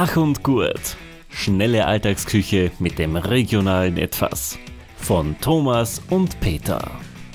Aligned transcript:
Gach 0.00 0.16
und 0.16 0.42
Gurt. 0.42 0.96
Schnelle 1.28 1.84
Alltagsküche 1.84 2.70
mit 2.78 2.98
dem 2.98 3.16
regionalen 3.16 3.98
Etwas. 3.98 4.58
Von 4.96 5.38
Thomas 5.42 6.00
und 6.08 6.40
Peter. 6.40 6.90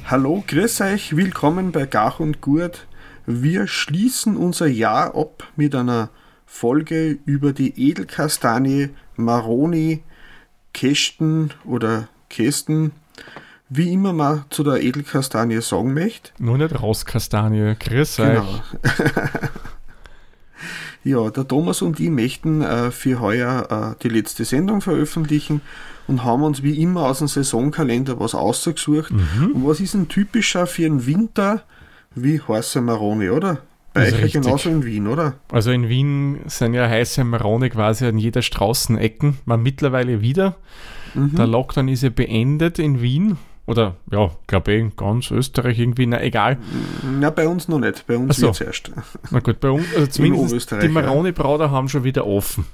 Hallo, 0.08 0.44
grüß 0.48 0.82
euch, 0.82 1.16
willkommen 1.16 1.72
bei 1.72 1.86
Gach 1.86 2.20
und 2.20 2.42
Gurt. 2.42 2.88
Wir 3.28 3.68
schließen 3.68 4.36
unser 4.36 4.66
Jahr 4.66 5.16
ab 5.16 5.44
mit 5.56 5.76
einer 5.76 6.10
Folge 6.48 7.20
über 7.26 7.54
die 7.54 7.92
Edelkastanie 7.92 8.90
Maroni, 9.16 10.02
Kästen 10.74 11.54
oder 11.66 12.08
Kästen, 12.32 12.94
wie 13.70 13.94
immer 13.94 14.12
man 14.12 14.46
zu 14.50 14.64
der 14.64 14.82
Edelkastanie 14.82 15.62
sagen 15.62 15.94
möchte. 15.94 16.32
Nur 16.40 16.58
nicht 16.58 16.82
Rauskastanie, 16.82 17.76
grüß 17.76 18.22
euch. 18.22 18.28
Genau. 18.28 18.62
ja, 21.06 21.30
der 21.30 21.48
Thomas 21.48 21.84
und 21.84 22.00
ich 22.00 22.10
möchten 22.10 22.62
äh, 22.62 22.90
für 22.90 23.20
heuer 23.20 23.96
äh, 23.96 24.04
die 24.04 24.10
letzte 24.10 24.44
Sendung 24.44 24.82
veröffentlichen 24.82 25.62
und 26.08 26.24
haben 26.24 26.42
uns 26.42 26.64
wie 26.64 26.82
immer 26.82 27.04
aus 27.04 27.20
dem 27.20 27.28
Saisonkalender 27.28 28.20
was 28.20 28.34
ausgesucht. 28.34 29.12
Mhm. 29.12 29.52
Und 29.54 29.68
was 29.68 29.80
ist 29.80 29.94
ein 29.94 30.08
typischer 30.08 30.66
für 30.66 30.82
den 30.82 31.06
Winter 31.06 31.64
wie 32.16 32.42
heiße 32.42 32.82
Maroni, 32.82 33.30
oder? 33.30 33.60
Bei 33.94 34.12
euch 34.12 34.34
genauso 34.34 34.70
in 34.70 34.84
Wien, 34.84 35.08
oder? 35.08 35.36
Also 35.52 35.72
in 35.72 35.88
Wien 35.88 36.40
sind 36.48 36.74
ja 36.74 36.90
heiße 36.90 37.24
Marone 37.24 37.70
quasi 37.70 38.06
an 38.06 38.18
jeder 38.18 38.42
Straßenecken. 38.42 39.38
Man 39.46 39.62
mittlerweile 39.62 40.22
wieder. 40.22 40.58
Mhm. 41.14 41.36
Der 41.36 41.48
Lockdown 41.48 41.88
ist 41.88 42.04
ja 42.04 42.10
beendet 42.10 42.80
in 42.80 43.02
Wien. 43.02 43.38
Oder 43.68 43.96
ja, 44.12 44.30
glaube 44.46 44.74
ich, 44.74 44.96
ganz 44.96 45.32
Österreich 45.32 45.80
irgendwie. 45.80 46.06
Na 46.06 46.22
egal. 46.22 46.58
Na, 47.20 47.32
bei 47.32 47.48
uns 47.48 47.68
noch 47.68 47.80
nicht. 47.80 48.06
Bei 48.06 48.16
uns 48.18 48.38
so. 48.38 48.48
wird's 48.48 48.62
erst. 48.62 48.92
Na 49.32 49.40
gut, 49.40 49.60
bei 49.60 49.70
uns, 49.72 49.86
also 49.96 50.08
zumindest 50.12 50.72
die 50.72 50.76
ja. 50.76 50.88
Marone-Brauder 50.90 51.72
haben 51.72 51.90
schon 51.90 52.04
wieder 52.04 52.28
offen. 52.28 52.66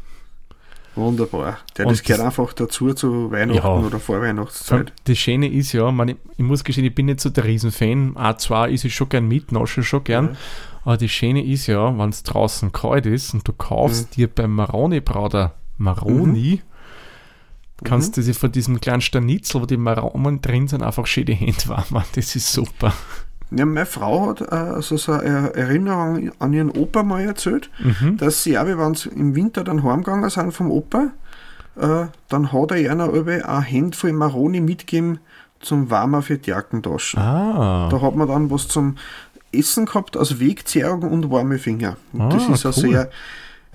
Wunderbar. 0.95 1.59
Der, 1.77 1.85
Und 1.85 1.93
das 1.93 2.03
gehört 2.03 2.19
das- 2.19 2.25
einfach 2.25 2.51
dazu 2.53 2.93
zu 2.93 3.31
Weihnachten 3.31 3.59
Ja. 3.65 3.79
oder 3.79 3.99
Vorweihnachtszeit. 3.99 4.91
Das 5.05 5.17
Schöne 5.17 5.49
ist 5.49 5.71
ja, 5.71 5.89
man, 5.89 6.09
ich, 6.09 6.17
ich 6.35 6.43
muss 6.43 6.65
gestehen, 6.65 6.83
ich 6.85 6.93
bin 6.93 7.05
nicht 7.05 7.21
so 7.21 7.29
der 7.29 7.45
Riesenfan. 7.45 8.15
A2 8.15 8.69
ist 8.69 8.83
ich 8.83 8.93
schon 8.93 9.07
gern 9.07 9.25
mit, 9.27 9.53
nasche 9.53 9.83
schon 9.83 10.03
gern. 10.03 10.25
Ja. 10.25 10.35
Aber 10.83 10.97
das 10.97 11.09
Schöne 11.11 11.45
ist 11.45 11.67
ja, 11.67 11.97
wenn 11.97 12.09
es 12.09 12.23
draußen 12.23 12.73
kalt 12.73 13.05
ist 13.05 13.33
und 13.33 13.47
du 13.47 13.53
kaufst 13.53 14.17
dir 14.17 14.27
beim 14.27 14.53
Maroni-Brauder 14.55 15.53
Maroni, 15.77 16.61
kannst 17.83 18.17
du 18.17 18.21
dir 18.21 18.33
von 18.35 18.51
diesem 18.51 18.79
kleinen 18.81 19.01
Stanitzel, 19.01 19.61
wo 19.61 19.65
die 19.65 19.77
Maronen 19.77 20.41
drin 20.41 20.67
sind, 20.67 20.83
einfach 20.83 21.05
schön 21.07 21.25
die 21.25 21.33
Hände 21.33 21.67
warmen. 21.67 22.03
Das 22.15 22.35
ist 22.35 22.51
super. 22.51 22.93
Ja, 23.53 23.65
meine 23.65 23.85
Frau 23.85 24.29
hat 24.29 24.41
äh, 24.41 24.45
also 24.55 24.95
so 24.97 25.11
eine 25.11 25.53
Erinnerung 25.53 26.31
an 26.39 26.53
ihren 26.53 26.69
Opa 26.71 27.03
mal 27.03 27.21
erzählt, 27.25 27.69
Mhm. 27.79 28.17
dass 28.17 28.43
sie 28.43 28.57
auch, 28.57 28.65
wenn 28.65 28.95
sie 28.95 29.09
im 29.09 29.35
Winter 29.35 29.63
dann 29.63 29.83
heimgegangen 29.83 30.29
sind 30.29 30.53
vom 30.53 30.71
Opa, 30.71 31.09
äh, 31.79 32.05
dann 32.29 32.51
hat 32.53 32.71
er 32.71 33.09
über 33.09 33.49
ein 33.49 33.61
Hemd 33.63 33.95
voll 33.95 34.13
Maroni 34.13 34.61
mitgegeben 34.61 35.19
zum 35.59 35.89
Warmer 35.89 36.21
für 36.21 36.37
die 36.37 36.49
Jackentaschen. 36.49 37.19
Ah, 37.19 37.89
Da 37.91 38.01
hat 38.01 38.15
man 38.15 38.27
dann 38.27 38.49
was 38.49 38.67
zum 38.69 38.95
Essen 39.53 39.85
gehabt, 39.85 40.15
als 40.15 40.39
Wegzehrung 40.39 41.01
und 41.03 41.29
warme 41.29 41.57
Finger. 41.59 41.97
Und 42.13 42.31
das 42.33 42.47
Ah, 42.47 42.53
ist 42.53 42.65
eine 42.65 42.73
cool. 42.75 42.81
sehr 42.93 43.09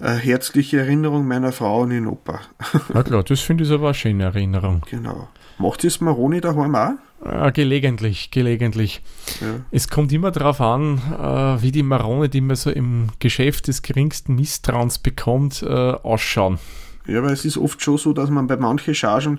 äh, 0.01 0.15
herzliche 0.15 0.79
Erinnerung 0.81 1.27
meiner 1.27 1.53
Frau 1.53 1.83
an 1.85 1.91
ihren 1.91 2.07
Opa. 2.07 2.41
na 2.93 3.03
klar, 3.03 3.23
das 3.23 3.41
finde 3.41 3.65
ich 3.65 3.71
aber 3.71 3.87
eine 3.89 3.95
schöne 3.95 4.25
Erinnerung. 4.25 4.83
genau. 4.91 5.29
Macht 5.59 5.85
das 5.85 6.03
Maroni 6.03 6.43
daheim 6.43 6.75
auch? 6.75 6.91
Äh, 7.25 7.51
gelegentlich, 7.53 8.31
gelegentlich. 8.31 9.01
Ja. 9.41 9.61
Es 9.71 9.89
kommt 9.89 10.13
immer 10.13 10.31
darauf 10.31 10.61
an, 10.61 10.99
äh, 11.19 11.63
wie 11.63 11.73
die 11.73 11.83
Marone, 11.83 12.29
die 12.29 12.43
man 12.43 12.57
so 12.57 12.71
im 12.71 13.07
Geschäft 13.21 13.69
des 13.69 13.81
geringsten 13.81 14.35
Misstrauens 14.35 14.99
bekommt, 14.99 15.63
äh, 15.63 15.67
ausschauen. 15.67 16.59
Ja, 17.07 17.23
weil 17.23 17.33
es 17.33 17.47
ist 17.47 17.57
oft 17.57 17.81
schon 17.83 17.97
so, 17.97 18.13
dass 18.13 18.29
man 18.29 18.47
bei 18.49 18.57
manchen 18.57 18.95
Chargen 18.95 19.39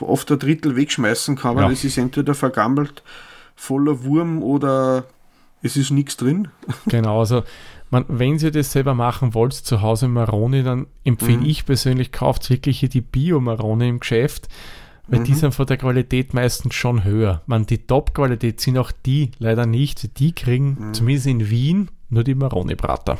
oft 0.00 0.30
ein 0.32 0.38
Drittel 0.38 0.74
wegschmeißen 0.74 1.36
kann, 1.36 1.56
weil 1.56 1.64
Ja. 1.64 1.70
es 1.70 1.84
ist 1.84 1.98
entweder 1.98 2.34
vergammelt, 2.34 3.02
voller 3.56 4.04
Wurm 4.04 4.42
oder 4.42 5.04
es 5.60 5.76
ist 5.76 5.90
nichts 5.90 6.16
drin. 6.16 6.48
Genau, 6.86 7.20
also 7.20 7.42
man, 7.90 8.04
wenn 8.08 8.38
ihr 8.38 8.50
das 8.50 8.72
selber 8.72 8.94
machen 8.94 9.34
wollt, 9.34 9.52
zu 9.54 9.80
Hause 9.82 10.08
Maroni, 10.08 10.62
dann 10.62 10.86
empfehle 11.04 11.38
Mhm. 11.38 11.46
ich 11.46 11.64
persönlich, 11.66 12.12
kauft 12.12 12.48
wirklich 12.50 12.80
hier 12.80 12.88
die 12.88 13.00
Bio-Marone 13.00 13.88
im 13.88 14.00
Geschäft, 14.00 14.48
weil 15.06 15.22
die 15.24 15.32
Mhm. 15.32 15.36
sind 15.36 15.54
von 15.54 15.66
der 15.66 15.76
Qualität 15.78 16.34
meistens 16.34 16.74
schon 16.74 17.04
höher. 17.04 17.42
Man, 17.46 17.64
die 17.66 17.78
Top-Qualität 17.78 18.60
sind 18.60 18.76
auch 18.78 18.92
die 18.92 19.30
leider 19.38 19.64
nicht. 19.66 20.18
Die 20.18 20.32
kriegen, 20.32 20.76
Mhm. 20.78 20.94
zumindest 20.94 21.26
in 21.26 21.48
Wien, 21.50 21.88
nur 22.10 22.24
die 22.24 22.34
Maroni-Brater. 22.34 23.18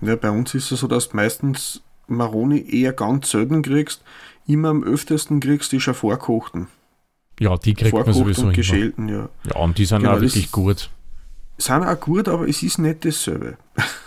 Ja, 0.00 0.14
bei 0.16 0.30
uns 0.30 0.54
ist 0.54 0.70
es 0.70 0.80
so, 0.80 0.86
dass 0.86 1.08
du 1.08 1.16
meistens 1.16 1.82
Maroni 2.06 2.64
eher 2.70 2.92
ganz 2.92 3.30
selten 3.30 3.62
kriegst. 3.62 4.02
Immer 4.46 4.68
am 4.68 4.84
öftesten 4.84 5.40
kriegst 5.40 5.72
du 5.72 5.80
schon 5.80 5.94
vorkochten. 5.94 6.68
Ja, 7.40 7.56
die 7.56 7.74
kriegt 7.74 7.92
man 7.92 8.12
sowieso 8.12 8.46
und 8.46 8.54
geschälten, 8.54 9.08
ja. 9.08 9.28
Ja, 9.46 9.56
und 9.56 9.76
die 9.78 9.84
sind 9.84 9.98
Genau, 10.02 10.12
auch 10.16 10.20
wirklich 10.20 10.52
gut. 10.52 10.90
Sind 11.58 11.84
auch 11.84 11.98
gut, 11.98 12.28
aber 12.28 12.46
es 12.48 12.62
ist 12.62 12.78
nicht 12.78 13.04
dasselbe. 13.06 13.56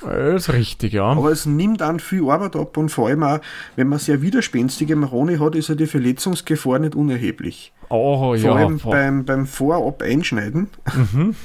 Das 0.01 0.47
ist 0.47 0.53
richtig, 0.53 0.93
ja. 0.93 1.05
Aber 1.05 1.31
es 1.31 1.45
nimmt 1.47 1.81
an 1.81 1.99
viel 1.99 2.29
Arbeit 2.29 2.55
ab 2.55 2.77
und 2.77 2.89
vor 2.89 3.07
allem 3.07 3.23
auch, 3.23 3.39
wenn 3.75 3.87
man 3.87 3.97
sehr 3.99 4.21
widerspenstige 4.21 4.95
Maroni 4.95 5.37
hat, 5.37 5.55
ist 5.55 5.69
ja 5.69 5.75
die 5.75 5.87
Verletzungsgefahr 5.87 6.77
nicht 6.79 6.95
unerheblich. 6.95 7.73
Oh, 7.89 8.17
Vor 8.19 8.35
ja. 8.37 8.53
allem 8.53 8.77
beim, 8.77 9.25
beim 9.25 9.47
Vorab 9.47 10.03
einschneiden. 10.03 10.67
Mhm. 10.95 11.35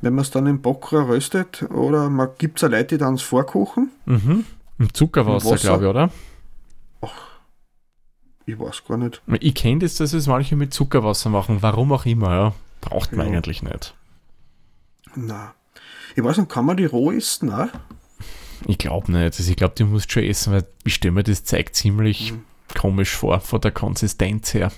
Wenn 0.00 0.14
man 0.14 0.22
es 0.22 0.30
dann 0.32 0.46
im 0.46 0.60
Bockrohr 0.60 1.08
röstet 1.08 1.62
oder 1.70 2.10
man 2.10 2.28
gibt 2.38 2.58
es 2.58 2.64
auch 2.64 2.70
Leute, 2.70 2.96
die 2.96 2.98
dann 2.98 3.18
vorkochen. 3.18 3.90
Mhm. 4.06 4.44
Im 4.80 4.94
Zuckerwasser, 4.94 5.56
glaube 5.56 5.84
ich, 5.84 5.90
oder? 5.90 6.10
Ich 8.46 8.58
weiß 8.58 8.82
gar 8.88 8.96
nicht. 8.96 9.20
Ich 9.40 9.54
kenne 9.54 9.80
das, 9.80 9.96
dass 9.96 10.12
es 10.14 10.26
manche 10.26 10.56
mit 10.56 10.72
Zuckerwasser 10.72 11.28
machen. 11.30 11.58
Warum 11.60 11.92
auch 11.92 12.06
immer, 12.06 12.30
ja. 12.34 12.52
Braucht 12.80 13.12
man 13.12 13.26
Ja. 13.30 13.34
eigentlich 13.34 13.62
nicht. 13.62 13.94
Na. 15.26 15.54
Ich 16.16 16.22
weiß 16.24 16.38
nicht, 16.38 16.50
kann 16.50 16.64
man 16.64 16.76
die 16.76 16.84
roh 16.86 17.12
essen? 17.12 17.52
Auch? 17.52 17.68
Ich 18.66 18.78
glaube 18.78 19.12
nicht. 19.12 19.22
Also 19.38 19.50
ich 19.50 19.56
glaube, 19.56 19.74
du 19.76 19.84
musst 19.84 20.10
schon 20.12 20.24
essen, 20.24 20.52
weil 20.52 20.66
ich 20.84 20.94
stelle 20.94 21.12
mir 21.12 21.22
das 21.22 21.44
Zeug 21.44 21.74
ziemlich 21.74 22.32
Mhm. 22.32 22.44
komisch 22.78 23.14
vor, 23.16 23.40
von 23.40 23.60
der 23.60 23.70
Konsistenz 23.72 24.54
her. 24.54 24.72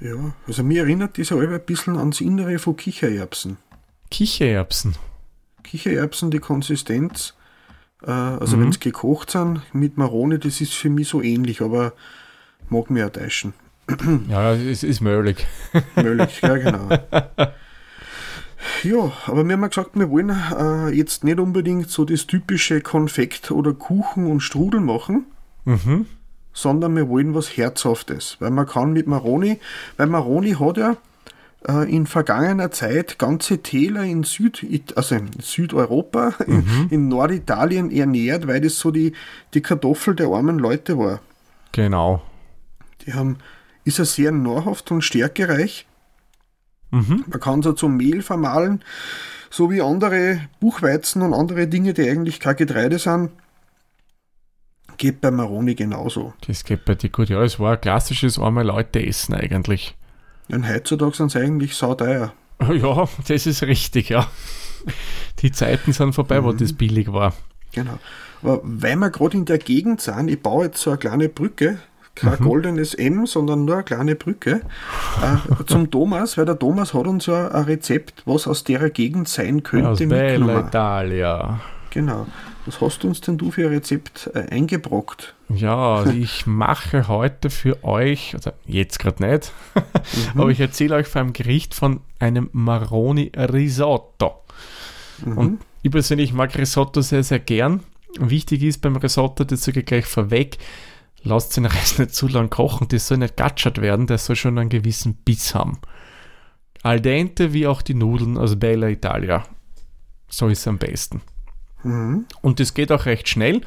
Ja, 0.00 0.32
also 0.46 0.62
mir 0.62 0.82
erinnert 0.82 1.18
das 1.18 1.30
ja 1.30 1.36
alle 1.36 1.54
ein 1.54 1.64
bisschen 1.64 1.96
ans 1.98 2.20
Innere 2.20 2.58
von 2.58 2.76
Kichererbsen. 2.76 3.56
Kichererbsen. 4.10 4.94
Kichererbsen, 5.64 6.30
die 6.30 6.38
Konsistenz, 6.38 7.34
äh, 8.06 8.10
also 8.10 8.56
Mhm. 8.56 8.62
wenn 8.62 8.72
sie 8.72 8.80
gekocht 8.80 9.30
sind 9.30 9.62
mit 9.74 9.96
Maroni, 9.98 10.38
das 10.38 10.60
ist 10.60 10.72
für 10.74 10.88
mich 10.88 11.08
so 11.08 11.20
ähnlich, 11.20 11.60
aber 11.62 11.92
mag 12.68 12.90
mir 12.90 13.06
auch 13.06 13.10
täuschen. 13.12 13.54
Ja, 14.28 14.52
es 14.54 14.82
ist 14.82 15.00
möglich. 15.00 15.46
Möglich, 15.96 16.40
ja 16.42 16.56
genau. 16.58 16.88
Ja, 18.82 19.12
aber 19.26 19.44
wir 19.44 19.52
haben 19.54 19.62
ja 19.62 19.68
gesagt, 19.68 19.90
wir 19.94 20.10
wollen 20.10 20.30
äh, 20.30 20.88
jetzt 20.90 21.22
nicht 21.24 21.38
unbedingt 21.38 21.90
so 21.90 22.04
das 22.04 22.26
typische 22.26 22.80
Konfekt 22.80 23.50
oder 23.50 23.72
Kuchen 23.72 24.26
und 24.26 24.40
Strudel 24.40 24.80
machen, 24.80 25.26
Mhm. 25.64 26.06
sondern 26.52 26.96
wir 26.96 27.08
wollen 27.08 27.34
was 27.34 27.56
Herzhaftes. 27.56 28.36
Weil 28.40 28.50
man 28.50 28.66
kann 28.66 28.92
mit 28.92 29.06
Maroni, 29.06 29.60
weil 29.96 30.06
Maroni 30.08 30.52
hat 30.52 30.76
ja 30.76 30.96
äh, 31.68 31.88
in 31.94 32.06
vergangener 32.06 32.70
Zeit 32.70 33.18
ganze 33.18 33.58
Täler 33.62 34.02
in 34.04 34.22
Süd, 34.24 34.66
also 34.96 35.14
in 35.14 35.28
Südeuropa, 35.40 36.34
in, 36.46 36.64
in 36.90 37.08
Norditalien 37.08 37.90
ernährt, 37.92 38.46
weil 38.48 38.60
das 38.60 38.78
so 38.78 38.90
die, 38.90 39.12
die 39.54 39.60
Kartoffel 39.60 40.14
der 40.16 40.28
armen 40.28 40.58
Leute 40.58 40.98
war. 40.98 41.20
Genau. 41.72 42.22
Die 43.06 43.12
haben, 43.14 43.36
ist 43.84 43.98
ja 43.98 44.04
sehr 44.04 44.32
nahrhaft 44.32 44.90
und 44.90 45.02
stärkereich. 45.02 45.86
Mhm. 46.90 47.24
Man 47.26 47.40
kann 47.40 47.62
so 47.62 47.72
zum 47.72 47.96
Mehl 47.96 48.22
vermahlen, 48.22 48.82
so 49.50 49.70
wie 49.70 49.82
andere 49.82 50.40
Buchweizen 50.60 51.22
und 51.22 51.34
andere 51.34 51.66
Dinge, 51.68 51.94
die 51.94 52.08
eigentlich 52.08 52.40
kein 52.40 52.56
Getreide 52.56 52.98
sind. 52.98 53.30
Geht 54.96 55.20
bei 55.20 55.30
Maroni 55.30 55.74
genauso. 55.74 56.32
Das 56.46 56.64
geht 56.64 56.84
bei 56.84 56.94
dir 56.96 57.10
gut. 57.10 57.28
Ja, 57.28 57.42
es 57.42 57.60
war 57.60 57.74
ein 57.74 57.80
klassisches 57.80 58.38
arme 58.38 58.62
Leute 58.64 59.04
essen 59.04 59.34
eigentlich. 59.34 59.96
Und 60.50 60.68
heutzutage 60.68 61.14
sind 61.16 61.30
sie 61.30 61.38
eigentlich 61.40 61.74
sauteuer. 61.74 62.32
Ja, 62.72 63.08
das 63.28 63.46
ist 63.46 63.62
richtig, 63.62 64.08
ja. 64.08 64.26
Die 65.38 65.52
Zeiten 65.52 65.92
sind 65.92 66.12
vorbei, 66.14 66.42
wo 66.42 66.50
Mhm. 66.52 66.56
das 66.58 66.72
billig 66.72 67.12
war. 67.12 67.32
Genau. 67.72 67.98
Aber 68.42 68.60
weil 68.64 68.96
wir 68.96 69.10
gerade 69.10 69.36
in 69.36 69.44
der 69.44 69.58
Gegend 69.58 70.00
sind, 70.00 70.28
ich 70.28 70.40
baue 70.42 70.64
jetzt 70.66 70.80
so 70.80 70.90
eine 70.90 70.98
kleine 70.98 71.28
Brücke, 71.28 71.78
kein 72.20 72.38
goldenes 72.38 72.94
M, 72.94 73.26
sondern 73.26 73.64
nur 73.64 73.76
eine 73.76 73.84
kleine 73.84 74.14
Brücke, 74.14 74.60
äh, 75.22 75.64
zum 75.66 75.90
Thomas, 75.90 76.36
weil 76.36 76.44
der 76.44 76.58
Thomas 76.58 76.94
hat 76.94 77.06
uns 77.06 77.26
ja 77.26 77.48
ein 77.48 77.64
Rezept, 77.64 78.22
was 78.24 78.46
aus 78.46 78.64
der 78.64 78.90
Gegend 78.90 79.28
sein 79.28 79.62
könnte, 79.62 79.88
Aus 79.88 80.00
mitgenommen. 80.00 80.66
Italia. 80.66 81.60
Genau. 81.90 82.26
Was 82.66 82.80
hast 82.82 83.02
du 83.02 83.08
uns 83.08 83.22
denn 83.22 83.38
du 83.38 83.50
für 83.50 83.66
ein 83.66 83.72
Rezept 83.72 84.30
äh, 84.34 84.40
eingebrockt? 84.50 85.34
Ja, 85.48 86.04
ich 86.06 86.46
mache 86.46 87.08
heute 87.08 87.48
für 87.48 87.82
euch, 87.82 88.34
also 88.34 88.50
jetzt 88.66 88.98
gerade 88.98 89.26
nicht, 89.26 89.52
aber 90.34 90.50
ich 90.50 90.60
erzähle 90.60 90.96
euch 90.96 91.06
von 91.06 91.22
einem 91.22 91.32
Gericht 91.32 91.74
von 91.74 92.00
einem 92.18 92.50
Maroni 92.52 93.32
Risotto. 93.34 94.34
Und 95.24 95.60
ich 95.82 95.90
persönlich 95.90 96.32
mag 96.32 96.56
Risotto 96.56 97.00
sehr, 97.00 97.22
sehr 97.22 97.38
gern. 97.38 97.80
Wichtig 98.18 98.62
ist 98.62 98.80
beim 98.80 98.96
Risotto, 98.96 99.44
das 99.44 99.64
sage 99.64 99.80
ich 99.80 99.86
gleich 99.86 100.06
vorweg, 100.06 100.58
lasst 101.28 101.56
den 101.56 101.66
Reis 101.66 101.98
nicht 101.98 102.14
zu 102.14 102.28
lang 102.28 102.50
kochen, 102.50 102.88
das 102.88 103.08
soll 103.08 103.18
nicht 103.18 103.36
gatschert 103.36 103.80
werden, 103.80 104.06
der 104.06 104.18
soll 104.18 104.36
schon 104.36 104.58
einen 104.58 104.70
gewissen 104.70 105.14
Biss 105.14 105.54
haben. 105.54 105.78
Al 106.82 107.00
dente 107.00 107.52
wie 107.52 107.66
auch 107.66 107.82
die 107.82 107.94
Nudeln 107.94 108.38
aus 108.38 108.56
Bella 108.56 108.88
Italia. 108.88 109.44
So 110.28 110.48
ist 110.48 110.60
es 110.60 110.68
am 110.68 110.78
besten. 110.78 111.22
Mhm. 111.82 112.26
Und 112.40 112.60
das 112.60 112.74
geht 112.74 112.92
auch 112.92 113.06
recht 113.06 113.28
schnell. 113.28 113.62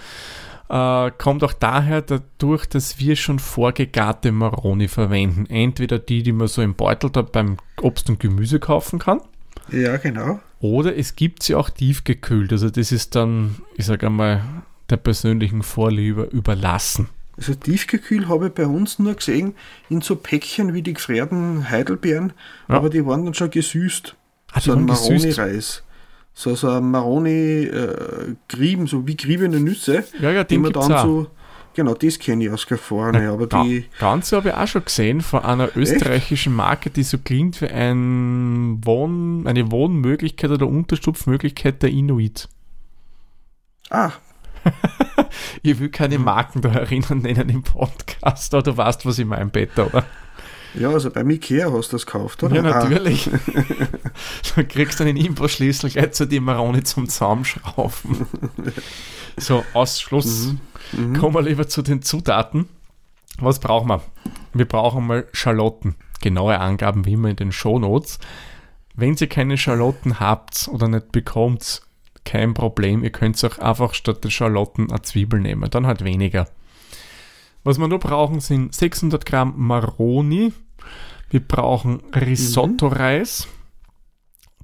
Äh, 0.69 1.11
kommt 1.17 1.43
auch 1.43 1.53
daher 1.53 2.01
dadurch, 2.01 2.65
dass 2.65 2.99
wir 2.99 3.15
schon 3.15 3.39
vorgegarte 3.39 4.31
Maroni 4.31 4.87
verwenden. 4.87 5.45
Entweder 5.47 5.99
die, 5.99 6.23
die 6.23 6.31
man 6.31 6.47
so 6.47 6.61
im 6.61 6.75
Beutel 6.75 7.09
da 7.09 7.23
beim 7.23 7.57
Obst 7.81 8.09
und 8.09 8.19
Gemüse 8.19 8.59
kaufen 8.59 8.99
kann. 8.99 9.19
Ja, 9.69 9.97
genau. 9.97 10.39
Oder 10.59 10.95
es 10.95 11.15
gibt 11.15 11.43
sie 11.43 11.55
auch 11.55 11.69
tiefgekühlt. 11.69 12.51
Also 12.51 12.69
das 12.69 12.91
ist 12.91 13.15
dann, 13.15 13.57
ich 13.75 13.85
sage 13.85 14.07
einmal, 14.07 14.43
der 14.89 14.97
persönlichen 14.97 15.63
Vorliebe 15.63 16.23
überlassen. 16.23 17.09
Also 17.37 17.53
tiefgekühlt 17.55 18.27
habe 18.27 18.47
ich 18.47 18.53
bei 18.53 18.67
uns 18.67 18.99
nur 18.99 19.15
gesehen 19.15 19.55
in 19.89 20.01
so 20.01 20.15
Päckchen 20.15 20.73
wie 20.73 20.81
die 20.81 20.93
gefrierten 20.93 21.69
Heidelbeeren, 21.69 22.33
Ja. 22.67 22.75
aber 22.75 22.89
die 22.89 23.05
waren 23.05 23.25
dann 23.25 23.33
schon 23.33 23.49
gesüßt. 23.49 24.15
Ah, 24.51 24.59
so 24.59 24.73
ein. 24.73 24.85
Maroni-Reis. 24.85 25.83
So, 26.33 26.55
so 26.55 26.69
ein 26.69 26.91
Maroni-Grieben, 26.91 28.87
so 28.87 29.05
wie 29.07 29.15
griebene 29.17 29.59
Nüsse, 29.59 30.03
Ja, 30.19 30.31
ja, 30.31 30.43
die 30.43 30.57
man 30.57 30.71
dann 30.73 30.91
auch. 30.93 31.03
so. 31.03 31.27
Genau, 31.73 31.93
das 31.93 32.19
kenne 32.19 32.43
ich 32.45 32.51
aus 32.51 32.65
California, 32.67 33.31
aber 33.31 33.47
Ga- 33.47 33.63
die. 33.63 33.85
Ganze 33.97 34.35
habe 34.35 34.49
ich 34.49 34.55
auch 34.55 34.67
schon 34.67 34.83
gesehen 34.83 35.21
von 35.21 35.41
einer 35.43 35.69
österreichischen 35.77 36.53
Marke, 36.53 36.89
die 36.89 37.03
so 37.03 37.17
klingt 37.17 37.61
wie 37.61 37.67
ein 37.69 38.79
Wohn, 38.83 39.47
eine 39.47 39.71
Wohnmöglichkeit 39.71 40.51
oder 40.51 40.67
Unterstupfmöglichkeit 40.67 41.81
der 41.81 41.91
Inuit. 41.91 42.49
Ah, 43.89 44.11
Ich 45.63 45.79
will 45.79 45.89
keine 45.89 46.19
Marken 46.19 46.61
da 46.61 46.69
erinnern 46.69 47.19
nennen 47.19 47.49
im 47.49 47.63
Podcast, 47.63 48.53
aber 48.53 48.63
du 48.63 48.77
weißt, 48.77 49.05
was 49.05 49.19
ich 49.19 49.25
meine, 49.25 49.49
Peter, 49.49 49.87
oder? 49.87 50.05
ja, 50.73 50.89
also 50.89 51.09
beim 51.11 51.29
Ikea 51.29 51.71
hast 51.71 51.91
du 51.91 51.95
das 51.97 52.05
gekauft, 52.05 52.43
oder? 52.43 52.55
Ja, 52.55 52.61
Ah, 52.63 52.83
natürlich. 52.83 53.29
du 54.55 54.63
kriegst 54.63 55.01
einen 55.01 55.17
Imbusschlüssel 55.17 55.89
gleich 55.89 56.11
zu 56.13 56.25
dem 56.25 56.45
Maroni 56.45 56.83
zum 56.83 57.09
Zusammenschrauben. 57.09 58.25
so, 59.37 59.63
Ausschluss. 59.73 60.53
Mhm. 60.93 61.17
Kommen 61.17 61.35
wir 61.35 61.41
lieber 61.41 61.67
zu 61.67 61.81
den 61.81 62.01
Zutaten. 62.01 62.67
Was 63.39 63.59
brauchen 63.59 63.89
wir? 63.89 64.01
Wir 64.53 64.65
brauchen 64.65 65.07
mal 65.07 65.27
Schalotten. 65.33 65.95
Genaue 66.21 66.59
Angaben 66.59 67.05
wie 67.05 67.13
immer 67.13 67.29
in 67.29 67.35
den 67.35 67.51
Shownotes. 67.51 68.19
Wenn 68.95 69.15
ihr 69.15 69.27
keine 69.27 69.57
Schalotten 69.57 70.19
habt 70.19 70.69
oder 70.71 70.87
nicht 70.87 71.11
bekommt, 71.11 71.81
kein 72.25 72.53
Problem. 72.53 73.03
Ihr 73.03 73.11
könnt 73.11 73.43
auch 73.43 73.57
einfach 73.57 73.93
statt 73.93 74.23
der 74.23 74.29
Schalotten 74.29 74.89
eine 74.89 75.01
Zwiebel 75.01 75.39
nehmen. 75.39 75.69
Dann 75.69 75.87
halt 75.87 76.03
weniger. 76.03 76.47
Was 77.63 77.77
wir 77.77 77.87
nur 77.87 77.99
brauchen, 77.99 78.39
sind 78.39 78.73
600 78.73 79.25
Gramm 79.25 79.53
Maroni. 79.57 80.53
Wir 81.29 81.39
brauchen 81.39 82.01
Risotto-Reis. 82.13 83.47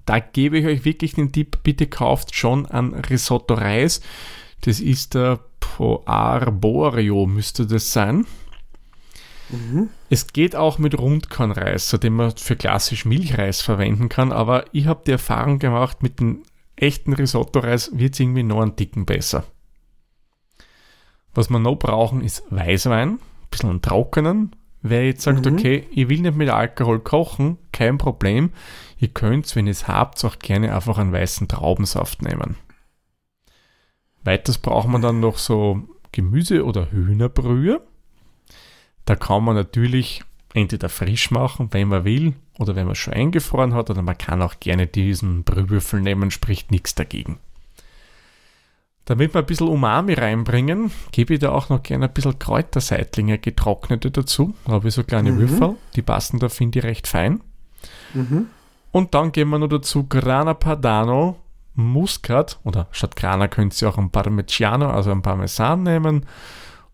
Da 0.06 0.20
gebe 0.20 0.58
ich 0.58 0.66
euch 0.66 0.86
wirklich 0.86 1.14
den 1.14 1.32
Tipp, 1.32 1.60
bitte 1.64 1.88
kauft 1.88 2.34
schon 2.36 2.66
an 2.66 2.94
Risotto-Reis. 2.94 4.02
Das 4.62 4.80
ist 4.80 5.14
der 5.14 5.40
Po 5.60 6.02
Arborio, 6.06 7.26
müsste 7.26 7.68
das 7.68 7.92
sein. 7.92 8.26
Es 10.10 10.28
geht 10.34 10.56
auch 10.56 10.78
mit 10.78 10.98
Rundkornreis, 10.98 11.90
so 11.90 11.98
den 11.98 12.14
man 12.14 12.36
für 12.36 12.56
klassisch 12.56 13.06
Milchreis 13.06 13.62
verwenden 13.62 14.10
kann, 14.10 14.32
aber 14.32 14.66
ich 14.74 14.88
habe 14.88 15.04
die 15.06 15.12
Erfahrung 15.12 15.60
gemacht, 15.60 16.04
mit 16.04 16.20
dem 16.20 16.44
echten 16.78 17.14
Risotto-Reis 17.14 17.92
wird 17.94 18.14
es 18.14 18.20
irgendwie 18.20 18.44
noch 18.44 18.62
einen 18.62 18.76
Ticken 18.76 19.06
besser. 19.06 19.44
Was 21.34 21.50
wir 21.50 21.60
noch 21.60 21.76
brauchen, 21.76 22.22
ist 22.22 22.44
Weißwein, 22.50 23.10
ein 23.14 23.20
bisschen 23.52 23.70
einen 23.70 23.82
trockenen. 23.82 24.56
Wer 24.82 25.06
jetzt 25.06 25.24
sagt, 25.24 25.46
Mhm. 25.46 25.54
okay, 25.54 25.88
ich 25.92 26.08
will 26.10 26.22
nicht 26.22 26.36
mit 26.38 26.50
Alkohol 26.50 27.00
kochen, 27.00 27.58
kein 27.72 27.98
Problem. 27.98 28.52
Ihr 29.00 29.10
könnt, 29.10 29.54
wenn 29.56 29.68
ihr 29.68 29.72
es 29.72 29.88
habt, 29.88 30.24
auch 30.24 30.40
gerne 30.40 30.74
einfach 30.74 30.98
einen 30.98 31.12
weißen 31.12 31.48
Traubensaft 31.48 32.22
nehmen. 32.22 32.56
Weiters 34.24 34.58
braucht 34.58 34.88
man 34.88 35.02
dann 35.02 35.20
noch 35.20 35.38
so 35.38 35.82
Gemüse- 36.12 36.64
oder 36.66 36.92
Hühnerbrühe. 36.92 37.82
Da 39.06 39.16
kann 39.16 39.44
man 39.44 39.56
natürlich 39.56 40.24
entweder 40.54 40.90
frisch 40.90 41.32
machen, 41.32 41.70
wenn 41.72 41.88
man 41.90 42.04
will, 42.04 42.34
oder 42.60 42.76
wenn 42.76 42.88
man 42.88 42.96
schon 42.96 43.14
eingefroren 43.14 43.74
hat, 43.74 43.90
oder 43.90 44.02
man 44.02 44.18
kann 44.18 44.42
auch 44.42 44.60
gerne 44.60 44.88
diesen 44.88 45.44
Brühwürfel 45.44 46.02
nehmen, 46.02 46.32
spricht 46.32 46.72
nichts 46.72 46.96
dagegen. 46.96 47.40
Damit 49.06 49.34
wir 49.34 49.40
ein 49.40 49.46
bisschen 49.46 49.70
Umami 49.70 50.14
reinbringen, 50.14 50.92
gebe 51.12 51.36
ich 51.36 51.40
da 51.40 51.52
auch 51.52 51.70
noch 51.70 51.82
gerne 51.82 52.08
ein 52.08 52.14
bisschen 52.14 52.40
Kräuterseitlinge 52.40 53.38
getrocknete 53.38 54.12
dazu. 54.12 54.54
Da 54.66 54.74
habe 54.74 54.90
ich 54.90 54.94
so 54.94 55.04
kleine 55.04 55.32
Mhm. 55.32 55.40
Würfel, 55.40 55.76
die 55.96 56.02
passen 56.02 56.40
da, 56.40 56.50
finde 56.50 56.80
ich, 56.80 56.86
recht 56.86 57.08
fein. 57.08 57.40
Mhm. 58.14 58.48
Und 58.92 59.14
dann 59.14 59.32
geben 59.32 59.52
wir 59.52 59.60
noch 59.60 59.70
dazu 59.70 60.08
Grana 60.08 60.54
Padano, 60.56 61.38
Muskat, 61.76 62.60
oder 62.64 62.88
statt 62.92 63.16
Grana 63.16 63.48
könnt 63.48 63.80
ihr 63.82 63.88
auch 63.88 63.98
ein 63.98 64.10
Parmigiano, 64.10 64.90
also 64.90 65.12
ein 65.12 65.22
Parmesan 65.22 65.84
nehmen, 65.84 66.26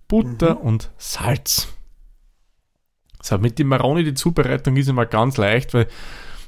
Butter 0.07 0.61
und 0.61 0.91
Salz. 0.97 1.73
So, 3.23 3.37
mit 3.37 3.57
dem 3.57 3.67
Maroni, 3.67 4.03
die 4.03 4.13
Zubereitung 4.13 4.75
ist 4.75 4.89
immer 4.89 5.05
ganz 5.05 5.37
leicht, 5.37 5.73
weil 5.73 5.87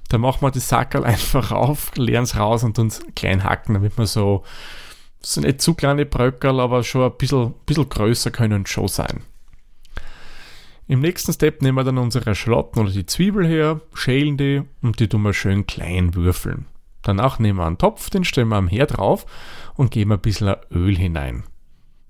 da 0.10 0.18
machen 0.18 0.42
wir 0.42 0.52
das 0.52 0.68
Sackerl 0.68 1.04
einfach 1.06 1.52
auf, 1.52 1.96
leeren 1.96 2.26
es 2.26 2.38
raus 2.38 2.64
und 2.64 2.78
uns 2.78 3.02
klein 3.16 3.46
hacken, 3.46 3.76
damit 3.76 3.98
wir 3.98 4.06
so, 4.06 4.44
so 5.22 5.40
nicht 5.40 5.62
zu 5.62 5.74
kleine 5.74 6.06
Bröckerl, 6.06 6.60
aber 6.60 6.84
schon 6.84 7.04
ein 7.04 7.18
bisschen, 7.18 7.54
bisschen 7.66 7.88
größer 7.88 8.30
können 8.30 8.66
schon 8.66 8.90
sein. 8.90 9.22
Im 10.88 11.00
nächsten 11.00 11.32
Step 11.32 11.62
nehmen 11.62 11.78
wir 11.78 11.86
dann 11.86 11.98
unsere 11.98 12.36
Schalotten 12.36 12.82
oder 12.82 12.92
die 12.92 13.06
Zwiebel 13.06 13.48
her, 13.48 13.80
schälen 13.94 14.38
die 14.38 14.62
und 14.82 15.00
die 15.00 15.08
tun 15.08 15.24
wir 15.24 15.34
schön 15.34 15.66
klein 15.66 16.14
würfeln. 16.14 16.66
Danach 17.02 17.40
nehmen 17.40 17.58
wir 17.58 17.66
einen 17.66 17.78
Topf, 17.78 18.10
den 18.10 18.26
stellen 18.26 18.50
wir 18.50 18.58
am 18.58 18.68
Herd 18.68 18.98
drauf 18.98 19.26
und 19.76 19.92
geben 19.92 20.12
ein 20.12 20.20
bisschen 20.20 20.56
Öl 20.72 20.98
hinein. 20.98 21.46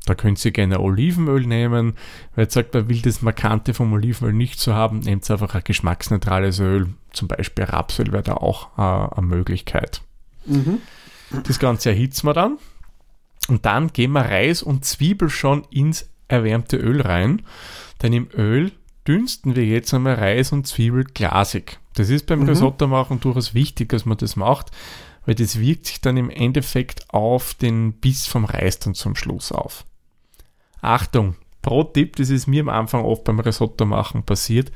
Da 0.06 0.14
könnt 0.16 0.44
ihr 0.46 0.52
gerne 0.52 0.80
Olivenöl 0.80 1.46
nehmen. 1.48 1.94
Wer 2.36 2.44
jetzt 2.44 2.54
sagt, 2.54 2.76
er 2.76 2.88
will 2.90 3.02
das 3.02 3.22
Markante 3.22 3.74
vom 3.74 3.92
Olivenöl 3.94 4.34
nicht 4.34 4.60
so 4.60 4.74
haben, 4.74 5.00
nehmt 5.00 5.30
einfach 5.30 5.56
ein 5.56 5.64
geschmacksneutrales 5.64 6.60
Öl. 6.60 6.90
Zum 7.12 7.28
Beispiel 7.28 7.64
Rapsöl 7.66 8.12
wäre 8.12 8.24
da 8.24 8.34
auch 8.36 8.78
äh, 8.78 9.16
eine 9.18 9.26
Möglichkeit. 9.28 10.02
Mhm. 10.46 10.82
Das 11.44 11.58
Ganze 11.60 11.90
erhitzen 11.90 12.28
wir 12.28 12.34
dann. 12.34 12.58
Und 13.48 13.66
dann 13.66 13.92
geben 13.94 14.14
wir 14.14 14.22
Reis 14.22 14.64
und 14.64 14.86
Zwiebel 14.86 15.30
schon 15.30 15.64
ins 15.72 16.10
erwärmte 16.28 16.78
Öl 16.78 17.02
rein. 17.02 17.42
Denn 18.02 18.14
im 18.14 18.28
Öl 18.36 18.72
dünsten 19.08 19.56
wir 19.56 19.66
jetzt 19.66 19.94
einmal 19.94 20.16
Reis 20.16 20.52
und 20.52 20.68
Zwiebel 20.68 21.04
glasig. 21.04 21.80
Das 21.96 22.10
ist 22.10 22.26
beim 22.26 22.42
Mhm. 22.42 22.50
Risotto 22.50 22.88
machen 22.88 23.20
durchaus 23.20 23.54
wichtig, 23.54 23.90
dass 23.90 24.06
man 24.06 24.18
das 24.18 24.36
macht, 24.36 24.72
weil 25.26 25.36
das 25.36 25.60
wirkt 25.60 25.88
sich 25.88 26.02
dann 26.02 26.18
im 26.18 26.30
Endeffekt 26.30 27.10
auf 27.12 27.54
den 27.54 27.94
Biss 27.94 28.28
vom 28.28 28.46
Reis 28.46 28.80
dann 28.80 28.94
zum 28.94 29.16
Schluss 29.16 29.52
auf. 29.52 29.86
Achtung, 30.86 31.36
Pro-Tipp, 31.62 32.16
das 32.16 32.30
ist 32.30 32.48
mir 32.48 32.62
am 32.62 32.70
Anfang 32.70 33.04
oft 33.04 33.24
beim 33.24 33.40
Risotto 33.40 33.86
machen 33.86 34.24
passiert, 34.24 34.72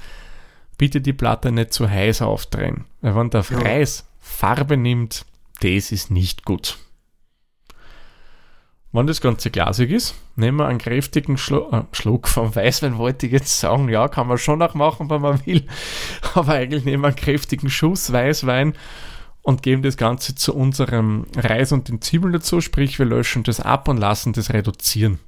bitte 0.78 1.02
die 1.02 1.14
Platte 1.14 1.52
nicht 1.52 1.74
zu 1.74 1.90
heiß 1.90 2.22
aufdrehen. 2.22 2.86
Weil 3.02 3.16
wenn 3.16 3.30
der. 3.30 3.46
Reis 3.52 4.08
Farbe 4.20 4.78
nimmt, 4.78 5.26
das 5.62 5.92
ist 5.92 6.12
nicht 6.12 6.46
gut. 6.46 6.78
Wenn 8.92 9.06
das 9.06 9.22
Ganze 9.22 9.52
glasig 9.52 9.92
ist, 9.92 10.16
nehmen 10.36 10.58
wir 10.58 10.68
einen 10.68 10.80
kräftigen 10.80 11.38
Schlu 11.38 11.70
äh, 11.72 11.84
Schluck 11.92 12.28
vom 12.28 12.56
Weißwein, 12.56 12.98
wollte 12.98 13.28
ich 13.28 13.32
jetzt 13.32 13.60
sagen. 13.60 13.88
Ja, 13.90 14.08
kann 14.08 14.28
man 14.28 14.40
schon 14.40 14.62
auch 14.64 14.74
machen, 14.74 15.12
wenn 15.12 15.22
man 15.22 15.46
will. 15.46 15.68
Aber 16.34 16.54
eigentlich 16.54 16.86
nehmen 16.86 17.04
wir 17.04 17.10
einen 17.10 17.16
kräftigen 17.16 17.70
Schuss 17.70 18.12
Weißwein 18.12 18.74
und 19.44 19.62
geben 19.62 19.84
das 19.84 19.96
Ganze 19.96 20.34
zu 20.34 20.56
unserem 20.56 21.28
Reis 21.36 21.72
und 21.72 21.88
den 21.88 22.02
Zwiebeln 22.02 22.34
dazu. 22.34 22.62
Sprich, 22.62 22.98
wir 22.98 23.06
löschen 23.06 23.44
das 23.44 23.60
ab 23.60 23.88
und 23.88 23.98
lassen 23.98 24.34
das 24.34 24.54
reduzieren, 24.54 25.20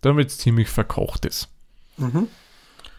damit 0.00 0.28
es 0.28 0.38
ziemlich 0.38 0.68
verkocht 0.68 1.24
ist. 1.24 1.48
Mhm. 1.96 2.28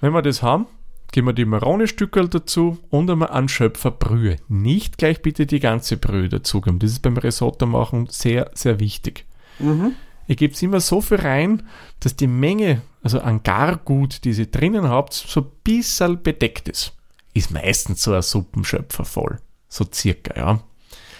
Wenn 0.02 0.14
wir 0.14 0.22
das 0.22 0.42
haben, 0.42 0.68
geben 1.12 1.28
wir 1.28 1.34
die 1.34 1.46
Maroni-Stückel 1.46 2.28
dazu 2.30 2.78
und 2.90 3.10
einmal 3.10 3.30
einen 3.30 3.50
Schöpfer 3.50 3.92
Brühe. 3.92 4.38
Nicht 4.48 4.98
gleich 4.98 5.22
bitte 5.22 5.46
die 5.46 5.60
ganze 5.60 5.98
Brühe 5.98 6.30
dazugeben. 6.30 6.80
Das 6.80 6.92
ist 6.92 7.02
beim 7.02 7.18
Risotto 7.18 7.66
machen 7.66 8.08
sehr, 8.10 8.52
sehr 8.54 8.80
wichtig. 8.80 9.26
Mhm. 9.60 9.96
Ihr 10.28 10.36
gebt 10.36 10.62
immer 10.62 10.80
so 10.80 11.02
viel 11.02 11.18
rein, 11.18 11.64
dass 12.02 12.16
die 12.16 12.28
Menge, 12.28 12.84
also 13.02 13.20
an 13.20 13.42
Gargut, 13.42 14.24
die 14.24 14.32
ihr 14.32 14.46
drinnen 14.46 14.88
habt, 14.88 15.14
so 15.14 15.42
ein 15.42 15.48
bisschen 15.64 16.22
bedeckt 16.22 16.70
ist. 16.70 16.94
Ist 17.34 17.52
meistens 17.52 18.04
so 18.04 18.14
ein 18.14 18.22
Suppenschöpfer 18.22 19.06
voll. 19.06 19.40
So 19.68 19.86
circa, 19.92 20.38
ja. 20.38 20.60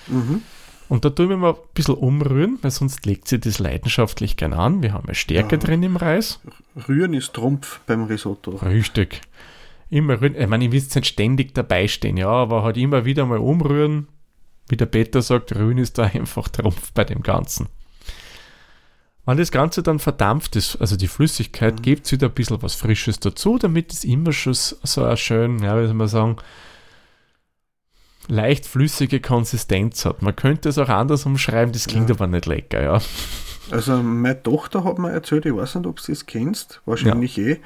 Mhm. 0.08 0.44
Und 0.90 1.06
da 1.06 1.12
tun 1.12 1.30
wir 1.30 1.38
mal 1.38 1.52
ein 1.54 1.60
bisschen 1.76 1.96
umrühren, 1.96 2.58
weil 2.64 2.72
sonst 2.72 3.06
legt 3.06 3.28
sie 3.28 3.40
das 3.40 3.60
leidenschaftlich 3.60 4.36
gern 4.38 4.54
an. 4.54 4.82
Wir 4.82 4.94
haben 4.94 5.08
ja 5.08 5.14
Stärke 5.14 5.56
Ja. 5.56 5.62
drin 5.62 5.84
im 5.84 5.96
Reis. 5.96 6.40
Rühren 6.88 7.14
ist 7.14 7.34
Trumpf 7.34 7.80
beim 7.86 8.04
Risotto. 8.06 8.52
Richtig. 8.58 9.22
Immer 9.92 10.20
rühren. 10.20 10.36
Ich 10.36 10.48
meine, 10.48 10.66
ihr 10.66 10.72
wisst 10.72 10.96
nicht 10.96 11.08
ständig 11.08 11.54
dabei 11.54 11.88
stehen, 11.88 12.18
ja, 12.18 12.30
aber 12.30 12.64
halt 12.64 12.78
immer 12.78 13.06
wieder 13.06 13.26
mal 13.26 13.38
umrühren. 13.38 14.08
Wie 14.68 14.78
der 14.78 14.88
Peter 14.88 15.22
sagt, 15.22 15.56
rühren 15.56 15.78
ist 15.78 15.98
da 16.00 16.04
einfach 16.14 16.48
Trumpf 16.50 16.92
bei 16.94 17.04
dem 17.04 17.22
Ganzen. 17.22 17.68
Wenn 19.26 19.38
das 19.38 19.52
Ganze 19.52 19.84
dann 19.84 20.00
verdampft 20.00 20.56
ist, 20.56 20.78
also 20.78 20.96
die 20.96 21.08
Flüssigkeit, 21.08 21.76
Mhm. 21.78 21.82
gebt 21.84 22.12
wieder 22.12 22.28
ein 22.30 22.34
bisschen 22.34 22.62
was 22.64 22.74
Frisches 22.76 23.20
dazu, 23.20 23.60
damit 23.60 23.94
es 23.94 24.04
immer 24.04 24.34
schon 24.34 24.56
so 24.56 25.16
schön, 25.16 25.60
ja, 25.60 25.80
wie 25.80 25.86
soll 25.86 25.94
man 25.94 26.08
sagen, 26.08 26.38
leicht 28.30 28.66
flüssige 28.66 29.20
Konsistenz 29.20 30.06
hat. 30.06 30.22
Man 30.22 30.36
könnte 30.36 30.70
es 30.70 30.78
auch 30.78 30.88
anders 30.90 31.26
umschreiben, 31.26 31.74
das 31.74 31.88
klingt 31.88 32.10
Ja. 32.10 32.16
aber 32.16 32.28
nicht 32.28 32.46
lecker, 32.46 32.82
ja. 32.82 33.00
Also 33.72 33.98
meine 34.02 34.42
Tochter 34.42 34.84
hat 34.84 34.98
mir 34.98 35.12
erzählt, 35.12 35.46
ich 35.46 35.54
weiß 35.56 35.76
nicht, 35.76 35.86
ob 35.88 35.98
du 36.02 36.12
das 36.12 36.26
kennst, 36.26 36.82
wahrscheinlich 36.86 37.38
eh, 37.38 37.60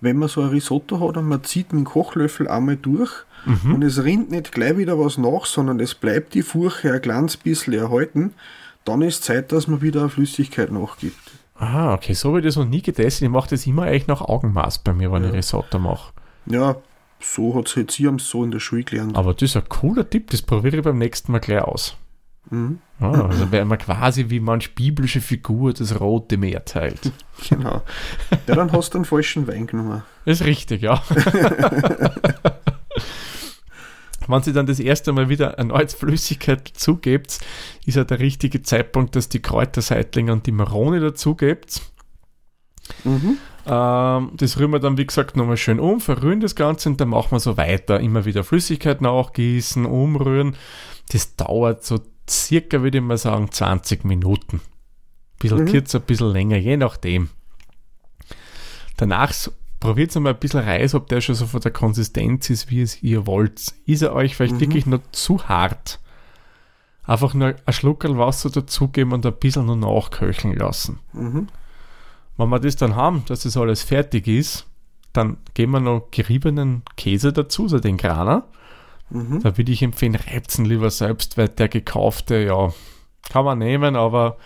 wenn 0.00 0.16
man 0.16 0.28
so 0.28 0.40
ein 0.42 0.48
Risotto 0.48 1.00
hat 1.06 1.16
und 1.18 1.26
man 1.28 1.44
zieht 1.44 1.72
mit 1.72 1.80
dem 1.80 1.84
Kochlöffel 1.84 2.48
einmal 2.48 2.76
durch 2.76 3.10
Mhm. 3.46 3.74
und 3.74 3.82
es 3.82 4.02
rinnt 4.04 4.30
nicht 4.30 4.52
gleich 4.52 4.76
wieder 4.76 4.98
was 4.98 5.16
nach, 5.18 5.46
sondern 5.46 5.80
es 5.80 5.94
bleibt 5.94 6.34
die 6.34 6.42
Furche 6.42 6.92
ein 6.92 7.00
kleines 7.02 7.36
bisschen 7.38 7.72
erhalten, 7.74 8.34
dann 8.84 9.00
ist 9.02 9.24
Zeit, 9.24 9.50
dass 9.52 9.66
man 9.66 9.80
wieder 9.82 10.00
eine 10.00 10.08
Flüssigkeit 10.10 10.70
nachgibt. 10.72 11.16
Ah, 11.56 11.92
okay, 11.94 12.12
so 12.14 12.28
habe 12.30 12.40
ich 12.40 12.44
das 12.46 12.56
noch 12.56 12.64
nie 12.66 12.80
getestet. 12.82 13.22
Ich 13.22 13.28
mache 13.30 13.50
das 13.50 13.66
immer 13.66 13.82
eigentlich 13.82 14.06
nach 14.06 14.22
Augenmaß 14.22 14.78
bei 14.78 14.92
mir, 14.94 15.12
wenn 15.12 15.24
ich 15.24 15.30
Ja. 15.30 15.36
Risotto 15.36 15.78
mache. 15.78 16.12
Ja, 16.46 16.76
so 17.20 17.54
hat 17.54 17.68
es 17.68 17.76
halt 17.76 17.90
sie 17.90 18.06
haben 18.06 18.16
es 18.16 18.28
so 18.28 18.44
in 18.44 18.50
der 18.50 18.60
Schule 18.60 18.84
gelernt. 18.84 19.16
Aber 19.16 19.32
das 19.34 19.42
ist 19.42 19.56
ein 19.56 19.68
cooler 19.68 20.08
Tipp, 20.08 20.30
das 20.30 20.42
probiere 20.42 20.78
ich 20.78 20.82
beim 20.82 20.98
nächsten 20.98 21.32
Mal 21.32 21.38
gleich 21.38 21.62
aus. 21.62 21.96
Mhm, 22.48 22.78
Ah, 23.00 23.26
also 23.26 23.52
wäre 23.52 23.64
man 23.64 23.78
quasi 23.78 24.28
wie 24.28 24.40
manch 24.40 24.74
biblische 24.74 25.20
Figur 25.20 25.72
das 25.72 26.00
rote 26.00 26.36
Meer 26.36 26.64
teilt. 26.64 27.12
genau. 27.48 27.82
Ja, 28.46 28.54
dann 28.54 28.72
hast 28.72 28.92
du 28.92 28.98
einen 28.98 29.04
falschen 29.04 29.46
Wein 29.46 29.66
genommen. 29.66 30.02
Ist 30.24 30.44
richtig, 30.44 30.82
ja. 30.82 31.02
Wenn 34.26 34.42
sie 34.42 34.52
dann 34.52 34.66
das 34.66 34.78
erste 34.78 35.12
Mal 35.12 35.28
wieder 35.28 35.54
erneut 35.54 35.92
Flüssigkeit 35.92 36.70
dazugebt, 36.70 37.40
ist 37.84 37.96
ja 37.96 38.04
der 38.04 38.20
richtige 38.20 38.62
Zeitpunkt, 38.62 39.16
dass 39.16 39.28
die 39.28 39.42
Kräuterseitlinge 39.42 40.32
und 40.32 40.46
die 40.46 40.52
Marone 40.52 41.00
dazugebt. 41.00 41.80
Mhm. 43.04 43.38
Ähm, 43.72 44.32
das 44.34 44.58
rühren 44.58 44.72
wir 44.72 44.80
dann, 44.80 44.98
wie 44.98 45.06
gesagt, 45.06 45.36
nochmal 45.36 45.56
schön 45.56 45.78
um, 45.78 46.00
verrühren 46.00 46.40
das 46.40 46.56
Ganze 46.56 46.88
und 46.88 47.00
dann 47.00 47.08
machen 47.10 47.30
wir 47.30 47.38
so 47.40 47.56
weiter. 47.56 48.00
Immer 48.00 48.24
wieder 48.24 48.42
Flüssigkeit 48.42 49.00
nachgießen, 49.00 49.86
umrühren. 49.86 50.56
Das 51.12 51.36
dauert 51.36 51.84
so 51.84 52.00
circa, 52.28 52.82
würde 52.82 52.98
ich 52.98 53.04
mal 53.04 53.16
sagen, 53.18 53.50
20 53.52 54.04
Minuten. 54.04 54.60
Bisschen 55.38 55.60
Mhm. 55.64 55.66
kürzer, 55.66 55.98
ein 56.00 56.04
bisschen 56.04 56.32
länger, 56.32 56.56
je 56.56 56.76
nachdem. 56.76 57.28
Danach 58.96 59.32
probiert 59.78 60.14
mal 60.16 60.30
ein 60.34 60.38
bisschen 60.38 60.60
Reis, 60.60 60.94
ob 60.94 61.08
der 61.08 61.20
schon 61.20 61.34
so 61.34 61.46
von 61.46 61.60
der 61.60 61.70
Konsistenz 61.70 62.50
ist, 62.50 62.70
wie 62.70 62.82
es 62.82 63.02
ihr 63.02 63.26
wollt. 63.26 63.72
Ist 63.86 64.02
er 64.02 64.14
euch 64.14 64.36
vielleicht 64.36 64.56
Mhm. 64.56 64.60
wirklich 64.60 64.86
noch 64.86 65.00
zu 65.12 65.48
hart? 65.48 66.00
Einfach 67.04 67.34
nur 67.34 67.54
ein 67.64 67.72
Schluckerl 67.72 68.18
Wasser 68.18 68.50
dazugeben 68.50 69.12
und 69.12 69.24
ein 69.24 69.32
bisschen 69.38 69.66
nur 69.66 69.76
nachköcheln 69.76 70.54
lassen. 70.56 70.98
Mhm. 71.12 71.48
Wenn 72.40 72.48
wir 72.48 72.58
das 72.60 72.76
dann 72.76 72.96
haben, 72.96 73.24
dass 73.26 73.42
das 73.42 73.56
alles 73.56 73.82
fertig 73.82 74.26
ist, 74.26 74.66
dann 75.12 75.36
geben 75.54 75.72
wir 75.72 75.80
noch 75.80 76.08
geriebenen 76.10 76.82
Käse 76.96 77.32
dazu, 77.32 77.64
also 77.64 77.78
den 77.80 77.96
Graner. 77.96 78.46
Mhm. 79.10 79.40
Da 79.42 79.56
würde 79.58 79.72
ich 79.72 79.82
empfehlen, 79.82 80.14
reibt's 80.14 80.58
ihn 80.58 80.64
lieber 80.64 80.88
selbst, 80.90 81.36
weil 81.36 81.48
der 81.48 81.68
gekaufte, 81.68 82.36
ja, 82.38 82.72
kann 83.28 83.44
man 83.44 83.58
nehmen, 83.58 83.96
aber 83.96 84.36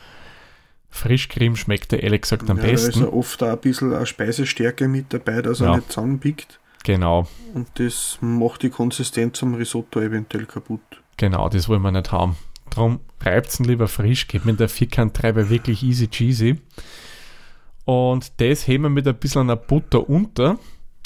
Frischcreme 0.91 1.57
schmeckt 1.57 1.93
er 1.93 2.03
ehrlich 2.03 2.23
gesagt 2.23 2.49
am 2.51 2.57
ja, 2.59 2.65
Da 2.65 2.69
ist 2.71 2.87
besten. 2.87 3.03
ja 3.03 3.09
oft 3.13 3.43
auch 3.43 3.49
ein 3.49 3.59
bisschen 3.59 3.93
eine 3.93 4.07
Speisestärke 4.07 4.89
mit 4.89 5.13
dabei, 5.13 5.43
dass 5.43 5.61
er 5.61 5.69
Ja. 5.71 5.77
nicht 5.77 5.91
zusammenbiegt. 5.93 6.61
Genau, 6.85 7.27
Und 7.55 7.69
das 7.79 8.19
macht 8.21 8.63
die 8.63 8.71
Konsistenz 8.71 9.43
am 9.43 9.55
Risotto 9.55 10.01
eventuell 10.01 10.47
kaputt. 10.47 10.83
genau, 11.17 11.49
das 11.49 11.69
wollen 11.69 11.83
wir 11.83 11.93
nicht 11.93 12.13
haben. 12.13 12.37
Darum 12.71 13.01
reibt's 13.21 13.59
ihn 13.61 13.65
lieber 13.65 13.89
frisch, 13.89 14.27
geht 14.29 14.45
mit 14.45 14.61
der 14.61 14.69
Vierkanttreiber 14.69 15.49
wirklich 15.51 15.83
easy 15.83 16.09
cheesy. 16.09 16.61
Und 17.85 18.41
das 18.41 18.67
heben 18.67 18.85
wir 18.85 18.91
mit 18.91 19.07
ein 19.07 19.17
bisschen 19.17 19.43
einer 19.43 19.57
Butter 19.57 20.09
unter 20.09 20.59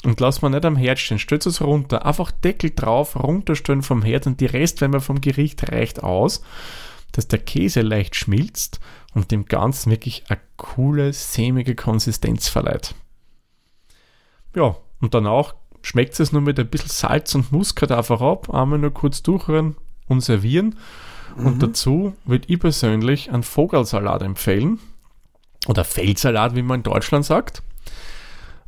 und 0.05 0.19
lassen 0.19 0.43
wir 0.43 0.49
nicht 0.49 0.65
am 0.65 0.77
Herd 0.77 0.99
stehen. 0.99 1.19
Stellt 1.19 1.45
es 1.45 1.61
runter, 1.61 2.05
einfach 2.05 2.31
Deckel 2.31 2.71
drauf, 2.73 3.15
runterstellen 3.15 3.81
vom 3.81 4.01
Herd 4.01 4.27
und 4.27 4.39
die 4.39 4.45
Rest, 4.45 4.81
wenn 4.81 4.91
man 4.91 5.01
vom 5.01 5.19
Gericht 5.19 5.71
reicht 5.71 6.03
aus, 6.03 6.41
dass 7.11 7.27
der 7.27 7.39
Käse 7.39 7.81
leicht 7.81 8.15
schmilzt 8.15 8.79
und 9.13 9.31
dem 9.31 9.45
Ganzen 9.45 9.91
wirklich 9.91 10.23
eine 10.29 10.39
coole, 10.57 11.11
sämige 11.11 11.75
Konsistenz 11.75 12.47
verleiht. 12.47 12.95
Ja, 14.55 14.77
und 15.01 15.13
danach 15.13 15.55
schmeckt 15.81 16.19
es 16.19 16.31
nur 16.31 16.41
mit 16.41 16.59
ein 16.59 16.69
bisschen 16.69 16.89
Salz 16.89 17.35
und 17.35 17.51
Muskat 17.51 17.91
einfach 17.91 18.21
ab, 18.21 18.53
einmal 18.53 18.79
nur 18.79 18.93
kurz 18.93 19.21
durchrühren 19.23 19.75
und 20.07 20.21
servieren. 20.21 20.75
Und 21.37 21.61
dazu 21.63 22.15
würde 22.25 22.47
ich 22.51 22.59
persönlich 22.59 23.31
einen 23.31 23.43
Vogelsalat 23.43 24.23
empfehlen. 24.23 24.79
Oder 25.67 25.83
Feldsalat, 25.83 26.55
wie 26.55 26.61
man 26.61 26.79
in 26.79 26.83
Deutschland 26.83 27.25
sagt. 27.25 27.61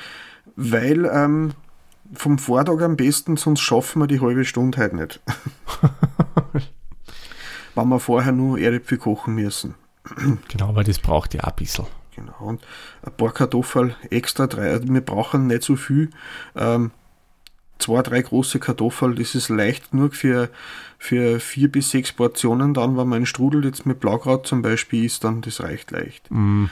weil 0.56 1.04
ähm, 1.12 1.52
vom 2.12 2.38
Vortag 2.38 2.80
am 2.82 2.96
besten, 2.96 3.36
sonst 3.36 3.60
schaffen 3.60 4.02
wir 4.02 4.06
die 4.06 4.20
halbe 4.20 4.44
Stunde 4.44 4.78
heute 4.78 4.96
nicht. 4.96 5.20
Wenn 7.74 7.88
wir 7.88 7.98
vorher 8.00 8.32
nur 8.32 8.58
Erdäpfel 8.58 8.98
kochen 8.98 9.34
müssen. 9.34 9.74
Genau, 10.48 10.76
weil 10.76 10.84
das 10.84 10.98
braucht 10.98 11.34
ja 11.34 11.42
auch 11.42 11.48
ein 11.48 11.56
bisschen. 11.56 11.86
Genau. 12.14 12.36
Und 12.38 12.62
ein 13.02 13.12
paar 13.16 13.32
Kartoffeln 13.32 13.94
extra 14.10 14.46
drei. 14.46 14.70
Also 14.70 14.88
wir 14.88 15.00
brauchen 15.00 15.48
nicht 15.48 15.64
so 15.64 15.74
viel. 15.74 16.10
Ähm, 16.54 16.92
zwei, 17.78 18.02
drei 18.02 18.22
große 18.22 18.60
Kartoffeln, 18.60 19.16
das 19.16 19.34
ist 19.34 19.48
leicht 19.48 19.90
genug 19.90 20.14
für, 20.14 20.48
für 20.98 21.40
vier 21.40 21.70
bis 21.70 21.90
sechs 21.90 22.12
Portionen 22.12 22.74
dann, 22.74 22.96
wenn 22.96 23.08
man 23.08 23.26
Strudel 23.26 23.64
jetzt 23.64 23.86
mit 23.86 24.00
Blaukraut 24.00 24.46
zum 24.46 24.62
Beispiel 24.62 25.04
isst, 25.04 25.24
dann 25.24 25.40
das 25.40 25.60
reicht 25.60 25.90
leicht. 25.90 26.30
Mm, 26.30 26.66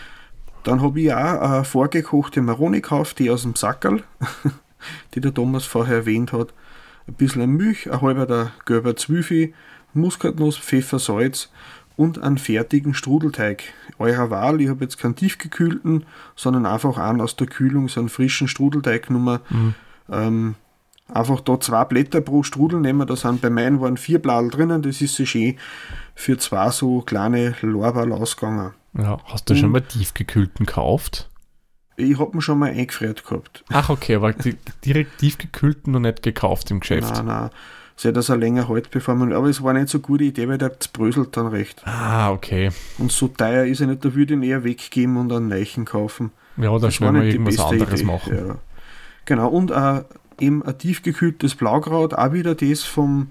Dann 0.63 0.81
habe 0.81 1.01
ich 1.01 1.13
auch 1.13 1.41
eine 1.41 1.65
vorgekochte 1.65 2.41
Maroni 2.41 2.81
gekauft, 2.81 3.19
die 3.19 3.31
aus 3.31 3.43
dem 3.43 3.57
Sackerl, 3.57 4.05
die 5.15 5.21
der 5.21 5.35
Thomas 5.35 5.65
vorher 5.65 5.97
erwähnt 5.97 6.33
hat. 6.33 6.53
Ein 7.07 7.15
bisschen 7.15 7.51
Milch, 7.51 7.91
ein 7.91 8.01
halber 8.01 8.27
der 8.27 8.53
gelber 8.65 8.97
Zwiebel, 8.97 9.53
Muskatnuss, 9.95 10.57
Pfeffer, 10.57 10.99
Salz 10.99 11.51
und 11.97 12.23
einen 12.23 12.39
fertigen 12.39 12.95
Strudelteig. 12.95 13.65
Eurer 13.99 14.31
Wahl, 14.31 14.61
ich 14.61 14.69
habe 14.69 14.85
jetzt 14.85 14.99
keinen 14.99 15.17
tiefgekühlten, 15.17 16.05
sondern 16.37 16.67
einfach 16.67 16.99
einen 16.99 17.21
aus 17.21 17.37
der 17.37 17.47
Kühlung, 17.47 17.89
so 17.89 18.01
einen 18.01 18.09
frischen 18.09 18.49
Strudelteig 18.49 19.09
genommen. 19.09 19.41
Ähm, 20.11 20.55
einfach 21.09 21.41
da 21.41 21.61
zwei 21.61 21.85
Blätter 21.85 22.21
pro 22.21 22.43
Strudel 22.43 22.81
nehmen, 22.81 23.07
da 23.07 23.17
sind 23.17 23.41
bei 23.41 23.51
meinen 23.51 23.81
waren 23.81 23.97
vier 23.97 24.21
Bladel 24.21 24.51
drinnen, 24.51 24.83
das 24.83 25.01
ist 25.01 25.15
so 25.15 25.25
schön 25.25 25.57
für 26.15 26.39
zwei 26.39 26.71
so 26.71 27.03
kleine 27.03 27.55
Lorbeerl 27.61 28.13
ausgegangen. 28.13 28.73
ja, 28.97 29.19
hast 29.25 29.49
du 29.51 29.55
schon 29.55 29.71
mal 29.71 29.81
tiefgekühlten 29.81 30.67
gekauft? 30.67 31.29
Ich 32.11 32.19
habe 32.19 32.37
ihn 32.37 32.41
schon 32.41 32.59
mal 32.59 32.71
eingefriert 32.71 33.25
gehabt. 33.25 33.65
Ach, 33.71 33.89
okay, 33.91 34.17
aber 34.17 34.33
die, 34.33 34.57
direkt 34.85 35.19
tiefgekühlten 35.19 35.93
noch 35.93 36.01
nicht 36.01 36.23
gekauft 36.23 36.71
im 36.71 36.81
Geschäft. 36.81 37.15
Nein, 37.15 37.27
nein. 37.27 37.51
sehr, 37.97 38.13
dass 38.13 38.29
er 38.29 38.37
länger 38.37 38.69
hält, 38.69 38.91
bevor 38.91 39.15
man. 39.15 39.33
Aber 39.33 39.49
es 39.49 39.63
war 39.63 39.73
nicht 39.73 39.89
so 39.89 39.99
eine 39.99 40.03
gute 40.03 40.25
Idee, 40.25 40.49
weil 40.49 40.59
der 40.59 40.73
bröselt 40.93 41.37
dann 41.37 41.47
recht. 41.49 41.83
Ah, 41.87 42.31
okay. 42.31 42.71
Und 42.99 43.13
so 43.13 43.29
teuer 43.29 43.65
ist 43.65 43.81
er 43.81 43.87
nicht, 43.87 44.05
da 44.05 44.15
würde 44.15 44.35
ich 44.35 44.39
ihn 44.39 44.43
eher 44.43 44.65
weggeben 44.65 45.17
und 45.17 45.33
einen 45.33 45.49
Neichen 45.49 45.85
kaufen. 45.85 46.33
Ja, 46.57 46.73
da 46.73 46.79
Das 46.79 46.95
schnell 46.95 47.13
mal 47.13 47.27
irgendwas 47.27 47.59
anderes 47.59 48.01
Idee, 48.01 48.05
machen. 48.05 48.37
Ja. 48.37 48.57
Genau, 49.25 49.49
und 49.49 49.71
äh, 49.71 50.03
eben 50.41 50.63
ein 50.65 50.79
tiefgekühltes 50.79 51.55
Blaukraut, 51.55 52.15
auch 52.15 52.33
wieder 52.33 52.55
das 52.55 52.83
vom, 52.83 53.29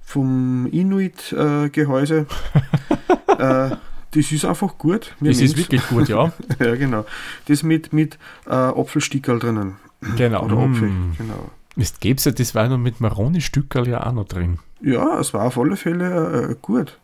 vom 0.00 0.66
Inuit-Gehäuse. 0.70 2.26
äh, 3.38 3.70
das 4.12 4.30
ist 4.32 4.44
einfach 4.44 4.78
gut. 4.78 5.14
Wir 5.20 5.30
Das 5.32 5.40
ist 5.40 5.56
wirklich 5.56 5.86
gut, 5.88 6.08
ja. 6.08 6.32
ja, 6.58 6.76
genau. 6.76 7.04
Das 7.46 7.62
mit, 7.62 7.92
mit 7.92 8.18
äh, 8.46 8.50
Apfelstickerl 8.50 9.38
drinnen. 9.38 9.76
Genau. 10.16 10.44
Oder 10.44 10.56
Apfel, 10.58 10.88
Mm. 10.88 11.14
genau. 11.18 11.50
Mist, 11.76 12.00
gäb's 12.00 12.24
ja, 12.24 12.32
das 12.32 12.54
war 12.54 12.68
noch 12.68 12.78
mit 12.78 13.00
Maroni-Stückerl 13.00 13.88
ja 13.88 14.06
auch 14.06 14.12
noch 14.12 14.26
drin. 14.26 14.58
Ja, 14.80 15.18
es 15.18 15.32
war 15.32 15.44
auf 15.46 15.56
alle 15.58 15.76
Fälle 15.76 16.50
äh, 16.50 16.56
gut. 16.60 16.98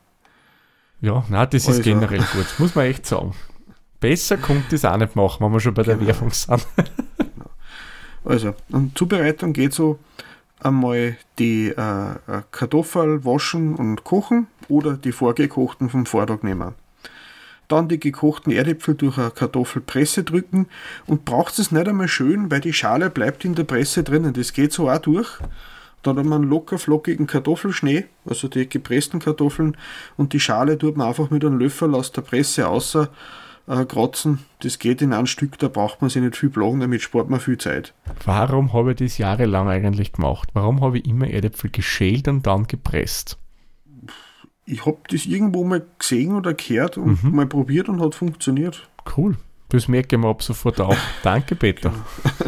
Ja, 1.01 1.25
nein, 1.29 1.47
das 1.51 1.63
ist 1.63 1.69
Also. 1.69 1.83
generell 1.83 2.19
gut, 2.33 2.47
muss 2.59 2.75
man 2.75 2.87
echt 2.87 3.07
sagen. 3.07 3.33
Besser 4.01 4.37
kommt 4.37 4.73
das 4.73 4.85
auch 4.85 4.97
nicht 4.97 5.17
machen, 5.17 5.45
wenn 5.45 5.53
wir 5.53 5.61
schon 5.61 5.75
bei 5.75 5.83
der 5.85 5.97
Genau. 5.97 6.09
Werbung 6.09 6.31
sind. 6.33 6.67
Also, 8.25 8.55
und 8.71 8.99
Zubereitung 8.99 9.53
geht 9.53 9.73
so 9.73 9.99
einmal 10.61 11.17
die 11.39 11.69
äh, 11.69 12.11
äh, 12.13 12.43
Kartoffel 12.51 13.25
waschen 13.25 13.75
und 13.77 14.05
kochen 14.05 14.49
oder 14.69 14.95
die 14.95 15.13
vorgekochten 15.13 15.89
vom 15.89 16.05
Vortag 16.05 16.43
nehmen. 16.43 16.75
Dann 17.69 17.89
die 17.89 18.01
gekochten 18.01 18.51
Erdäpfel 18.53 18.95
durch 18.95 19.19
eine 19.19 19.31
Kartoffelpresse 19.31 20.25
drücken 20.25 20.67
und 21.07 21.25
braucht 21.25 21.59
es 21.59 21.71
nicht 21.71 21.87
einmal 21.87 22.09
schön, 22.09 22.51
weil 22.51 22.61
die 22.61 22.73
Schale 22.73 23.11
bleibt 23.11 23.45
in 23.45 23.55
der 23.55 23.65
Presse 23.65 24.03
drinnen. 24.03 24.33
Das 24.33 24.53
geht 24.55 24.73
so 24.73 24.89
auch 24.89 24.99
durch. 24.99 25.39
Dann 26.03 26.17
hat 26.17 26.25
man 26.25 26.43
einen 26.43 26.51
locker 26.51 26.79
flockigen 26.79 27.27
Kartoffelschnee, 27.27 28.07
also 28.25 28.49
die 28.49 28.69
gepressten 28.69 29.21
Kartoffeln, 29.21 29.77
und 30.17 30.33
die 30.33 30.41
Schale 30.41 30.79
tut 30.79 30.97
man 30.97 31.09
einfach 31.09 31.31
mit 31.31 31.45
einem 31.45 31.59
Löffel 31.59 31.95
aus 31.95 32.13
der 32.13 32.23
Presse 32.23 32.69
außer 32.69 33.11
äh, 33.67 33.85
kratzen. 33.85 34.39
Das 34.61 34.79
geht 34.79 35.03
in 35.03 35.13
ein 35.13 35.27
Stück, 35.27 35.59
da 35.59 35.69
braucht 35.69 36.01
man 36.01 36.09
sich 36.09 36.23
nicht 36.23 36.37
viel 36.37 36.51
plagen, 36.51 36.81
damit 36.81 37.03
spart 37.03 37.29
man 37.29 37.41
viel 37.41 37.59
Zeit. 37.59 37.95
Warum 38.25 38.73
habe 38.73 38.93
ich 38.93 38.99
das 38.99 39.19
jahrelang 39.19 39.69
eigentlich 39.69 40.13
gemacht? 40.13 40.49
Warum 40.55 40.81
habe 40.81 40.99
ich 40.99 41.07
immer 41.07 41.29
Erdäpfel 41.29 41.71
geschält 41.71 42.29
und 42.29 42.47
dann 42.47 42.67
gepresst? 42.67 43.39
Ich 44.71 44.85
habe 44.85 44.99
das 45.09 45.25
irgendwo 45.25 45.65
mal 45.65 45.85
gesehen 45.99 46.35
oder 46.35 46.53
gehört 46.53 46.99
und 46.99 47.25
mal 47.33 47.47
probiert 47.47 47.89
und 47.89 48.01
hat 48.01 48.15
funktioniert. 48.15 48.89
Cool. 49.17 49.37
Das 49.71 49.89
merke 49.89 50.17
ich 50.17 50.21
mir 50.21 50.29
ab 50.29 50.43
sofort 50.43 50.81
auch. 50.81 50.97
Danke, 51.23 51.57
Peter. 51.57 51.93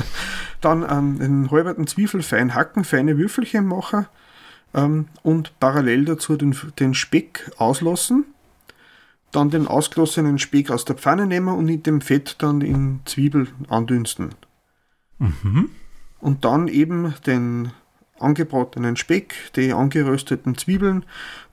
Dann 0.61 0.83
ähm, 0.83 1.19
einen 1.21 1.51
halberten 1.51 1.87
Zwiebel 1.87 2.23
fein 2.23 2.55
hacken, 2.55 2.85
feine 2.85 3.17
Würfelchen 3.17 3.67
machen 3.67 4.07
ähm, 4.75 5.09
und 5.23 5.59
parallel 5.61 6.05
dazu 6.05 6.37
den, 6.37 6.55
den 6.79 6.95
Speck 6.95 7.51
auslassen. 7.57 8.27
Dann 9.33 9.49
den 9.49 9.67
ausgelassenen 9.67 10.39
Speck 10.39 10.71
aus 10.71 10.85
der 10.85 10.97
Pfanne 10.97 11.27
nehmen 11.27 11.55
und 11.57 11.69
in 11.69 11.83
dem 11.83 12.01
Fett 12.01 12.37
dann 12.41 12.61
in 12.61 13.01
Zwiebel 13.05 13.49
andünsten. 13.69 14.35
Und 16.19 16.45
dann 16.45 16.67
eben 16.67 17.15
den 17.27 17.71
angebratenen 18.21 18.97
Speck, 18.97 19.35
die 19.57 19.73
angerösteten 19.73 20.57
Zwiebeln 20.57 21.05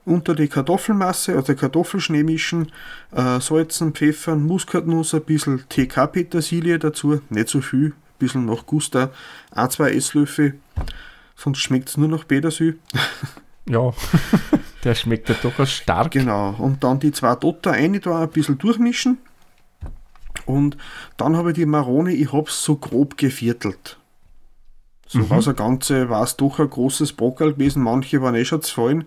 unter 0.04 0.34
die 0.34 0.48
Kartoffelmasse, 0.48 1.36
also 1.36 1.54
Kartoffelschnee 1.54 2.22
mischen, 2.22 2.72
äh, 3.12 3.40
salzen, 3.40 3.92
pfeffern, 3.92 4.44
Muskatnuss, 4.46 5.14
ein 5.14 5.22
bisschen 5.22 5.64
TK-Petersilie 5.68 6.78
dazu, 6.78 7.20
nicht 7.28 7.48
so 7.48 7.60
viel, 7.60 7.88
ein 7.88 7.94
bisschen 8.18 8.46
nach 8.46 8.64
Gusta, 8.66 9.10
ein, 9.50 9.70
zwei 9.70 9.90
Esslöffel, 9.92 10.58
sonst 11.36 11.58
schmeckt 11.58 11.90
es 11.90 11.96
nur 11.96 12.08
nach 12.08 12.26
Petersil. 12.26 12.78
Ja, 13.68 13.92
der 14.84 14.94
schmeckt 14.94 15.28
ja 15.28 15.34
durchaus 15.34 15.70
stark. 15.70 16.12
Genau, 16.12 16.54
und 16.58 16.82
dann 16.82 17.00
die 17.00 17.12
zwei 17.12 17.34
Dotter 17.34 17.72
rein 17.72 18.00
da 18.00 18.22
ein 18.22 18.30
bisschen 18.30 18.56
durchmischen. 18.56 19.18
Und 20.46 20.78
dann 21.18 21.36
habe 21.36 21.50
ich 21.50 21.56
die 21.56 21.66
Marone, 21.66 22.14
ich 22.14 22.32
habe 22.32 22.48
es 22.48 22.62
so 22.62 22.76
grob 22.76 23.18
geviertelt. 23.18 23.97
So 25.08 25.18
Mhm. 25.20 25.30
was 25.30 25.48
ein 25.48 25.56
Ganze 25.56 26.08
war 26.10 26.22
es 26.22 26.36
doch 26.36 26.58
ein 26.60 26.68
großes 26.70 27.14
Brockerl 27.14 27.54
gewesen, 27.54 27.82
manche 27.82 28.20
waren 28.22 28.34
eh 28.34 28.44
schon 28.44 28.62
zu 28.62 28.74
fallen 28.74 29.04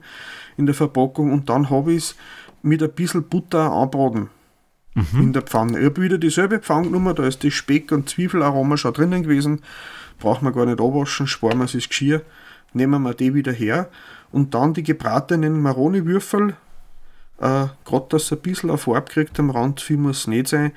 in 0.57 0.65
der 0.65 0.75
Verpackung 0.75 1.31
und 1.31 1.47
dann 1.49 1.69
habe 1.69 1.93
ich 1.93 1.97
es 2.03 2.15
mit 2.63 2.81
ein 2.83 2.91
bisschen 2.91 3.23
Butter 3.29 3.71
anbraten 3.71 4.29
Mhm. 4.95 5.21
in 5.21 5.33
der 5.33 5.43
Pfanne. 5.43 5.79
Ich 5.79 5.85
habe 5.85 6.01
wieder 6.01 6.17
dieselbe 6.17 6.59
Pfanne 6.59 6.87
genommen, 6.87 7.15
da 7.15 7.23
ist 7.25 7.43
das 7.43 7.53
Speck 7.53 7.91
und 7.93 8.09
Zwiebelaroma 8.09 8.75
schon 8.77 8.93
drinnen 8.93 9.23
gewesen, 9.23 9.61
braucht 10.19 10.41
man 10.41 10.53
gar 10.53 10.65
nicht 10.65 10.81
abwaschen, 10.81 11.27
sparen 11.27 11.59
wir 11.59 11.67
sich 11.67 11.83
das 11.85 11.89
Geschirr, 11.89 12.21
nehmen 12.73 13.01
wir 13.03 13.13
die 13.13 13.33
wieder 13.33 13.53
her 13.53 13.89
und 14.31 14.53
dann 14.53 14.73
die 14.73 14.83
gebratenen 14.83 15.61
Maroni-Würfel, 15.61 16.55
äh, 17.39 17.65
gerade 17.85 18.05
dass 18.09 18.23
es 18.23 18.31
ein 18.33 18.39
bisschen 18.39 18.69
eine 18.69 18.77
Farbe 18.77 19.09
kriegt 19.11 19.39
am 19.39 19.49
Rand, 19.49 19.79
viel 19.81 19.97
muss 19.97 20.19
es 20.21 20.27
nicht 20.27 20.47
sein, 20.49 20.71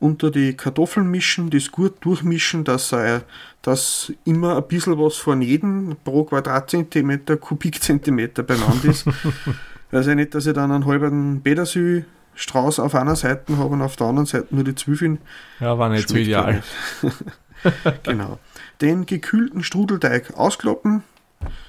unter 0.00 0.30
die 0.30 0.56
Kartoffeln 0.56 1.10
mischen, 1.10 1.50
das 1.50 1.70
gut 1.70 2.04
durchmischen, 2.04 2.64
dass, 2.64 2.90
äh, 2.92 3.20
dass 3.62 4.12
immer 4.24 4.56
ein 4.56 4.66
bisschen 4.66 4.98
was 4.98 5.16
von 5.16 5.42
jedem 5.42 5.96
pro 6.02 6.24
Quadratzentimeter, 6.24 7.36
Kubikzentimeter 7.36 8.42
beieinander 8.42 8.88
ist. 8.88 9.06
also 9.92 10.14
nicht, 10.14 10.34
dass 10.34 10.46
ich 10.46 10.54
dann 10.54 10.72
einen 10.72 10.86
halben 10.86 11.42
Petersilstrauß 11.42 12.80
auf 12.80 12.94
einer 12.94 13.14
Seite 13.14 13.58
habe 13.58 13.74
und 13.74 13.82
auf 13.82 13.96
der 13.96 14.06
anderen 14.06 14.26
Seite 14.26 14.46
nur 14.54 14.64
die 14.64 14.74
Zwiebeln. 14.74 15.18
Ja, 15.60 15.78
war 15.78 15.90
nicht 15.90 16.08
so 16.08 16.16
ideal. 16.16 16.62
genau. 18.02 18.38
Den 18.80 19.04
gekühlten 19.04 19.62
Strudelteig 19.62 20.32
auskloppen. 20.34 21.02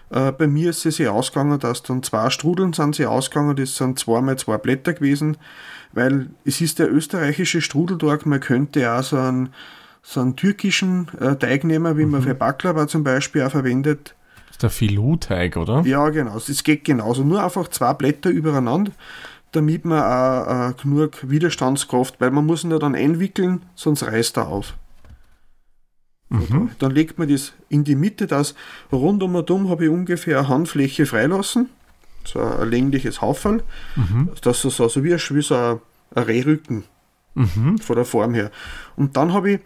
Äh, 0.10 0.32
bei 0.32 0.48
mir 0.48 0.70
ist 0.70 0.86
es 0.86 0.98
ja 1.00 1.12
ausgegangen, 1.12 1.60
dass 1.60 1.84
dann 1.84 2.02
zwei 2.02 2.30
Strudeln 2.30 2.72
sind 2.72 2.96
sie 2.96 3.06
ausgegangen, 3.06 3.58
das 3.58 3.76
sind 3.76 4.00
zweimal 4.00 4.38
zwei 4.38 4.58
Blätter 4.58 4.94
gewesen, 4.94 5.38
weil 5.94 6.30
es 6.46 6.62
ist 6.62 6.80
der 6.80 6.92
österreichische 6.92 7.62
Strudelteig, 7.62 8.26
man 8.26 8.40
könnte 8.40 8.92
auch 8.92 9.04
so 9.04 9.18
einen, 9.18 9.50
so 10.02 10.22
einen 10.22 10.36
türkischen 10.36 11.08
äh, 11.20 11.36
Teig 11.36 11.64
nehmen, 11.64 11.98
wie 11.98 12.06
man 12.06 12.22
für 12.22 12.36
Baklava 12.36 12.88
zum 12.88 13.04
Beispiel 13.04 13.44
auch 13.44 13.52
verwendet. 13.52 14.16
Das 14.48 14.56
ist 14.56 14.64
der 14.64 14.70
Filou-Teig, 14.70 15.58
oder? 15.58 15.82
Ja, 15.86 16.10
genau, 16.10 16.38
es 16.38 16.64
geht 16.64 16.84
genauso. 16.84 17.24
Nur 17.24 17.44
einfach 17.44 17.68
zwei 17.68 17.94
Blätter 17.94 18.30
übereinander, 18.30 18.92
damit 19.52 19.86
man 19.86 20.02
auch 20.02 20.70
äh, 20.70 20.74
genug 20.82 21.30
Widerstandskraft, 21.30 22.16
weil 22.20 22.32
man 22.32 22.46
muss 22.46 22.64
ihn 22.64 22.72
ja 22.72 22.80
dann 22.80 22.96
einwickeln, 22.96 23.64
sonst 23.76 24.04
reißt 24.04 24.38
er 24.38 24.48
auf. 24.48 24.76
Mhm. 26.32 26.70
Dann 26.80 26.92
legt 26.92 27.20
man 27.20 27.28
das 27.28 27.54
in 27.68 27.84
die 27.84 27.96
Mitte, 27.96 28.26
das 28.26 28.56
rund 28.92 29.22
um 29.22 29.36
und 29.36 29.52
um 29.52 29.70
habe 29.70 29.86
ich 29.86 29.90
ungefähr 29.90 30.40
eine 30.40 30.48
Handfläche 30.48 31.06
freilassen, 31.06 31.70
so 32.26 32.40
ein 32.40 32.70
längliches 32.70 33.22
Hauferl, 33.22 33.64
Mhm. 33.96 34.30
das 34.42 34.64
ist 34.66 34.78
so, 34.78 34.88
so 34.88 35.04
wie, 35.04 35.14
ein, 35.14 35.20
wie 35.30 35.42
so 35.42 35.56
ein, 35.56 35.80
ein 36.16 36.24
Rehrücken 36.24 36.84
Mhm. 37.34 37.78
von 37.78 37.96
der 37.96 38.06
Form 38.06 38.34
her. 38.34 38.52
Und 38.98 39.16
dann 39.18 39.32
habe 39.34 39.52
ich 39.52 39.60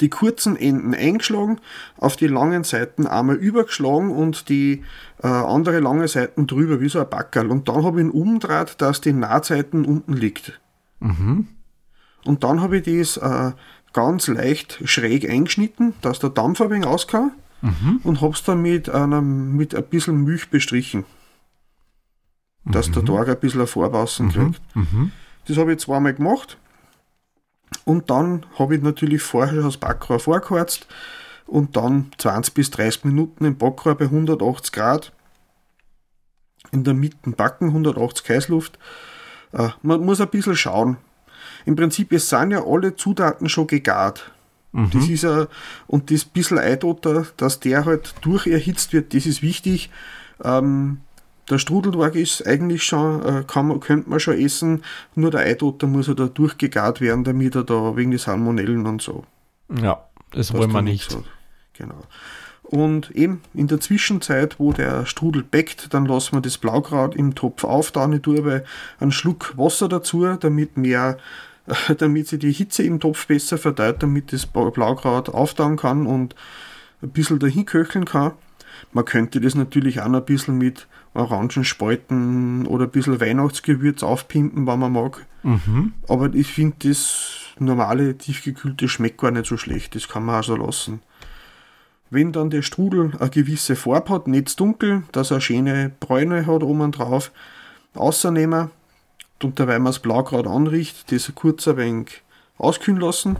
die 0.00 0.08
kurzen 0.08 0.56
Enden 0.56 0.94
eingeschlagen, 0.94 1.58
auf 1.98 2.16
die 2.16 2.28
langen 2.28 2.62
Seiten 2.64 3.06
einmal 3.06 3.36
übergeschlagen 3.36 4.10
und 4.10 4.48
die 4.48 4.84
äh, 5.22 5.26
andere 5.26 5.80
lange 5.80 6.06
Seiten 6.08 6.46
drüber, 6.46 6.80
wie 6.80 6.88
so 6.88 7.00
ein 7.00 7.10
Backerl. 7.10 7.50
Und 7.50 7.68
dann 7.68 7.84
habe 7.84 8.00
ich 8.00 8.06
ihn 8.06 8.10
umgedreht, 8.12 8.76
dass 8.78 9.00
die 9.00 9.12
Nahtseiten 9.12 9.84
unten 9.84 10.12
liegt. 10.14 10.60
Mhm. 11.00 11.48
Und 12.24 12.44
dann 12.44 12.60
habe 12.60 12.78
ich 12.78 12.84
das 12.84 13.16
äh, 13.16 13.52
ganz 13.92 14.28
leicht 14.28 14.80
schräg 14.84 15.28
eingeschnitten, 15.28 15.94
dass 16.00 16.20
der 16.20 16.30
Dampf 16.30 16.60
ein 16.60 16.70
wenig 16.70 16.86
rauskam 16.86 17.32
Mhm. 17.60 18.00
und 18.02 18.20
habe 18.20 18.32
es 18.34 18.42
dann 18.42 18.60
mit, 18.62 18.88
einem, 18.88 19.54
mit 19.56 19.72
ein 19.74 19.84
bisschen 19.84 20.24
Milch 20.24 20.48
bestrichen, 20.50 21.04
dass 22.64 22.90
der 22.90 23.04
Tag 23.04 23.28
ein 23.28 23.38
bisschen 23.38 23.60
eine 23.60 23.66
Farbe 23.66 23.98
außen 23.98 24.30
kriegt. 24.30 24.60
Mhm. 24.74 25.12
Das 25.46 25.56
habe 25.56 25.72
ich 25.72 25.80
zweimal 25.80 26.14
gemacht. 26.14 26.58
Und 27.84 28.10
dann 28.10 28.46
habe 28.58 28.76
ich 28.76 28.82
natürlich 28.82 29.22
vorher 29.22 29.54
schon 29.54 29.64
das 29.64 29.76
Backrohr 29.76 30.20
vorgeheizt 30.20 30.86
und 31.46 31.76
dann 31.76 32.12
20 32.18 32.54
bis 32.54 32.70
30 32.70 33.04
Minuten 33.04 33.44
im 33.44 33.56
Backrohr 33.56 33.94
bei 33.96 34.04
180 34.04 34.72
Grad 34.72 35.12
in 36.70 36.84
der 36.84 36.94
Mitte 36.94 37.30
backen, 37.30 37.68
180 37.68 38.28
Heißluft. 38.28 38.78
Äh, 39.52 39.70
man 39.82 40.04
muss 40.04 40.20
ein 40.20 40.28
bisschen 40.28 40.56
schauen. 40.56 40.96
Im 41.64 41.76
Prinzip, 41.76 42.12
es 42.12 42.28
sind 42.28 42.52
ja 42.52 42.64
alle 42.64 42.96
Zutaten 42.96 43.48
schon 43.48 43.66
gegart. 43.66 44.32
Das 44.72 45.06
ist 45.06 45.22
ja, 45.22 45.48
und 45.86 46.10
das 46.10 46.24
bisschen 46.24 46.58
Eidotter, 46.58 47.26
dass 47.36 47.60
der 47.60 47.84
halt 47.84 48.14
durcherhitzt 48.22 48.94
wird, 48.94 49.12
das 49.12 49.26
ist 49.26 49.42
wichtig. 49.42 49.90
Ähm, 50.42 51.00
der 51.50 51.58
Strudeltag 51.58 52.14
ist 52.14 52.46
eigentlich 52.46 52.82
schon, 52.84 53.24
äh, 53.24 53.44
kann 53.46 53.68
man, 53.68 53.80
könnte 53.80 54.08
man 54.08 54.20
schon 54.20 54.38
essen, 54.38 54.84
nur 55.14 55.30
der 55.30 55.40
Eidotter 55.40 55.86
muss 55.86 56.06
ja 56.06 56.14
da 56.14 56.26
durchgegart 56.26 57.00
werden, 57.00 57.24
damit 57.24 57.54
er 57.54 57.64
da 57.64 57.96
wegen 57.96 58.10
die 58.10 58.18
Salmonellen 58.18 58.86
und 58.86 59.02
so. 59.02 59.24
Ja, 59.80 60.04
das 60.30 60.52
wollen 60.52 60.70
wir 60.70 60.74
da 60.74 60.82
nicht. 60.82 61.14
hat. 61.14 61.24
Genau. 61.74 62.02
Und 62.62 63.10
eben 63.10 63.42
in 63.52 63.66
der 63.66 63.80
Zwischenzeit, 63.80 64.58
wo 64.58 64.72
der 64.72 65.04
Strudel 65.04 65.42
backt, 65.42 65.92
dann 65.92 66.06
lassen 66.06 66.36
wir 66.36 66.40
das 66.40 66.56
Blaukraut 66.56 67.14
im 67.14 67.34
Topf 67.34 67.64
auftauen. 67.64 68.14
Ich 68.14 68.22
tue 68.22 68.38
aber 68.38 68.62
einen 68.98 69.12
Schluck 69.12 69.52
Wasser 69.58 69.88
dazu, 69.88 70.24
damit 70.40 70.76
mehr, 70.76 71.18
damit 71.98 72.28
sich 72.28 72.38
die 72.38 72.52
Hitze 72.52 72.82
im 72.82 73.00
Topf 73.00 73.26
besser 73.26 73.58
verteilt, 73.58 74.02
damit 74.02 74.32
das 74.32 74.46
Blaukraut 74.46 75.28
auftauen 75.28 75.76
kann 75.76 76.06
und 76.06 76.34
ein 77.02 77.10
bisschen 77.10 77.40
dahin 77.40 77.66
köcheln 77.66 78.04
kann. 78.04 78.32
Man 78.92 79.04
könnte 79.04 79.40
das 79.40 79.54
natürlich 79.54 80.00
auch 80.00 80.08
noch 80.08 80.20
ein 80.20 80.24
bisschen 80.24 80.56
mit 80.56 80.86
Orangenspalten 81.14 82.66
oder 82.66 82.84
ein 82.84 82.90
bisschen 82.90 83.20
Weihnachtsgewürz 83.20 84.02
aufpimpen, 84.02 84.66
wenn 84.66 84.78
man 84.78 84.92
mag. 84.92 85.26
Mhm. 85.42 85.92
Aber 86.08 86.32
ich 86.34 86.46
finde, 86.46 86.88
das 86.88 87.38
normale 87.58 88.16
tiefgekühlte 88.16 88.88
schmeckt 88.88 89.18
gar 89.18 89.30
nicht 89.30 89.46
so 89.46 89.56
schlecht. 89.56 89.94
Das 89.94 90.08
kann 90.08 90.24
man 90.24 90.40
auch 90.40 90.44
so 90.44 90.56
lassen. 90.56 91.00
Wenn 92.10 92.32
dann 92.32 92.50
der 92.50 92.62
Strudel 92.62 93.12
eine 93.18 93.30
gewisse 93.30 93.76
Farbe 93.76 94.12
hat, 94.12 94.26
nicht 94.26 94.58
dunkel, 94.58 95.02
dass 95.12 95.30
er 95.30 95.40
schöne 95.40 95.92
Bräune 96.00 96.46
hat 96.46 96.62
oben 96.62 96.92
drauf, 96.92 97.32
außernehmen 97.94 98.70
und 99.42 99.58
dabei 99.58 99.78
man 99.78 99.86
das 99.86 99.98
Blaukraut 99.98 100.46
anriecht, 100.46 101.10
das 101.10 101.32
kurz 101.34 101.66
ein 101.68 101.76
wenig 101.76 102.22
auskühlen 102.58 103.00
lassen. 103.00 103.36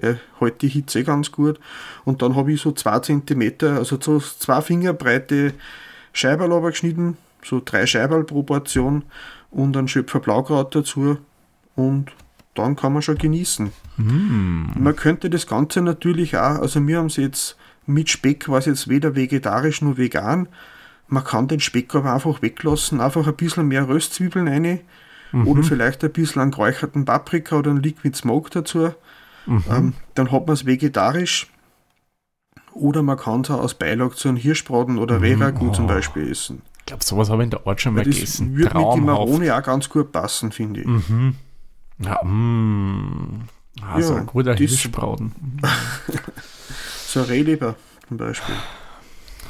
Ja, 0.00 0.16
hält 0.38 0.60
die 0.60 0.68
Hitze 0.68 1.04
ganz 1.04 1.32
gut. 1.32 1.58
Und 2.04 2.20
dann 2.20 2.36
habe 2.36 2.52
ich 2.52 2.60
so 2.60 2.72
2 2.72 3.00
cm, 3.00 3.54
also 3.62 3.98
so 3.98 4.20
zwei 4.20 4.60
Finger 4.60 4.92
breite 4.92 5.54
Scheiberl 6.16 6.60
geschnitten, 6.62 7.18
so 7.44 7.60
drei 7.64 7.86
Scheiberl 7.86 8.24
pro 8.24 8.42
Portion 8.42 9.04
und 9.50 9.76
ein 9.76 9.88
Schöpfer 9.88 10.20
Blaukraut 10.20 10.74
dazu 10.74 11.18
und 11.74 12.12
dann 12.54 12.74
kann 12.74 12.94
man 12.94 13.02
schon 13.02 13.18
genießen. 13.18 13.70
Mm. 13.98 14.64
Man 14.78 14.96
könnte 14.96 15.28
das 15.28 15.46
Ganze 15.46 15.82
natürlich 15.82 16.36
auch, 16.36 16.58
also 16.60 16.84
wir 16.86 16.98
haben 16.98 17.06
es 17.06 17.16
jetzt 17.16 17.56
mit 17.84 18.08
Speck, 18.08 18.48
war 18.48 18.58
es 18.58 18.64
jetzt 18.64 18.88
weder 18.88 19.14
vegetarisch 19.14 19.82
noch 19.82 19.98
vegan. 19.98 20.48
Man 21.06 21.22
kann 21.22 21.48
den 21.48 21.60
Speck 21.60 21.94
aber 21.94 22.14
einfach 22.14 22.40
weglassen, 22.40 23.00
einfach 23.00 23.26
ein 23.26 23.36
bisschen 23.36 23.68
mehr 23.68 23.86
Röstzwiebeln 23.86 24.48
rein 24.48 24.80
oder 25.44 25.62
vielleicht 25.62 26.02
ein 26.02 26.12
bisschen 26.12 26.40
an 26.40 26.50
geräucherten 26.50 27.04
Paprika 27.04 27.56
oder 27.56 27.70
einen 27.70 27.82
Liquid 27.82 28.16
Smoke 28.16 28.50
dazu. 28.50 28.94
Ähm, 29.46 29.92
dann 30.14 30.32
hat 30.32 30.46
man 30.46 30.54
es 30.54 30.64
vegetarisch. 30.66 31.48
Oder 32.78 33.02
man 33.02 33.16
kann 33.16 33.40
es 33.40 33.50
auch 33.50 33.62
als 33.62 33.74
Beilage 33.74 34.14
zu 34.14 34.28
einem 34.28 34.36
Hirschbraten 34.36 34.98
oder 34.98 35.20
Reragu 35.20 35.70
zum 35.72 35.86
Beispiel 35.86 36.30
essen. 36.30 36.62
Ich 36.80 36.86
glaube, 36.86 37.02
sowas 37.04 37.30
habe 37.30 37.42
ich 37.42 37.46
in 37.46 37.50
der 37.50 37.66
Art 37.66 37.80
schon 37.80 37.94
mal 37.94 38.04
Das 38.04 38.14
gegessen. 38.14 38.50
würde 38.56 38.64
mit 38.64 38.72
dem 38.74 38.80
Traumhaft. 38.82 39.06
Maroni 39.06 39.50
auch 39.50 39.62
ganz 39.62 39.88
gut 39.88 40.12
passen, 40.12 40.52
finde 40.52 40.80
ich. 40.82 40.86
Mhm. 40.86 41.34
Ja, 41.98 42.22
mm. 42.22 43.48
Also 43.92 44.14
Ja, 44.14 44.20
ein 44.20 44.26
guter 44.26 44.50
das- 44.52 44.58
Hirschbraten. 44.60 45.32
So 47.08 47.20
ein 47.20 47.26
Rehleber 47.26 47.76
zum 48.08 48.16
Beispiel. 48.18 48.54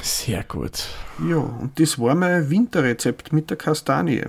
Sehr 0.01 0.43
gut. 0.43 0.85
Ja, 1.27 1.37
und 1.37 1.79
das 1.79 1.99
war 1.99 2.15
mein 2.15 2.49
Winterrezept 2.49 3.33
mit 3.33 3.49
der 3.49 3.57
Kastanie. 3.57 4.23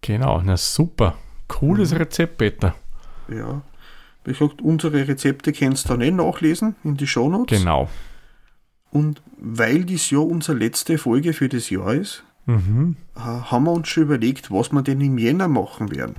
Genau, 0.00 0.40
na 0.42 0.56
super. 0.56 1.16
Cooles 1.48 1.90
Mhm. 1.90 1.96
Rezept, 1.98 2.38
Peter. 2.38 2.74
Ja. 3.28 3.60
Wie 4.24 4.32
gesagt, 4.32 4.60
unsere 4.62 5.08
Rezepte 5.08 5.52
kannst 5.52 5.86
du 5.86 5.90
dann 5.90 6.00
eh 6.02 6.10
nachlesen 6.10 6.74
in 6.84 6.96
die 6.96 7.06
Shownotes. 7.06 7.58
Genau. 7.58 7.88
Und 8.90 9.22
weil 9.38 9.84
dies 9.84 10.10
ja 10.10 10.18
unsere 10.18 10.58
letzte 10.58 10.98
Folge 10.98 11.32
für 11.32 11.48
das 11.48 11.70
Jahr 11.70 11.94
ist, 11.94 12.24
Mhm. 12.46 12.96
äh, 13.16 13.20
haben 13.20 13.64
wir 13.64 13.72
uns 13.72 13.88
schon 13.88 14.02
überlegt, 14.04 14.50
was 14.50 14.72
wir 14.72 14.82
denn 14.82 15.00
im 15.00 15.18
Jänner 15.18 15.46
machen 15.48 15.94
werden. 15.94 16.16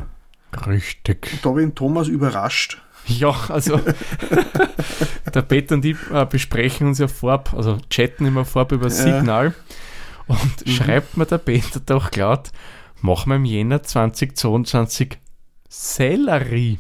Richtig. 0.67 1.39
Da 1.41 1.49
habe 1.49 1.61
ich 1.61 1.67
den 1.67 1.75
Thomas 1.75 2.07
überrascht. 2.07 2.81
Ja, 3.07 3.35
also 3.49 3.79
der 5.33 5.41
Peter 5.41 5.75
und 5.75 5.83
ich 5.85 5.97
äh, 6.13 6.25
besprechen 6.25 6.87
uns 6.87 6.99
ja 6.99 7.07
vorab, 7.07 7.53
also 7.55 7.77
chatten 7.89 8.25
immer 8.25 8.45
vorab 8.45 8.71
über 8.71 8.89
Signal 8.89 9.53
und 10.27 10.65
Mhm. 10.65 10.71
schreibt 10.71 11.17
mir 11.17 11.25
der 11.25 11.39
Peter 11.39 11.79
doch 11.79 12.15
laut, 12.15 12.51
machen 13.01 13.29
wir 13.31 13.35
im 13.37 13.45
Jänner 13.45 13.81
2022 13.83 15.17
Sellerie. 15.67 16.79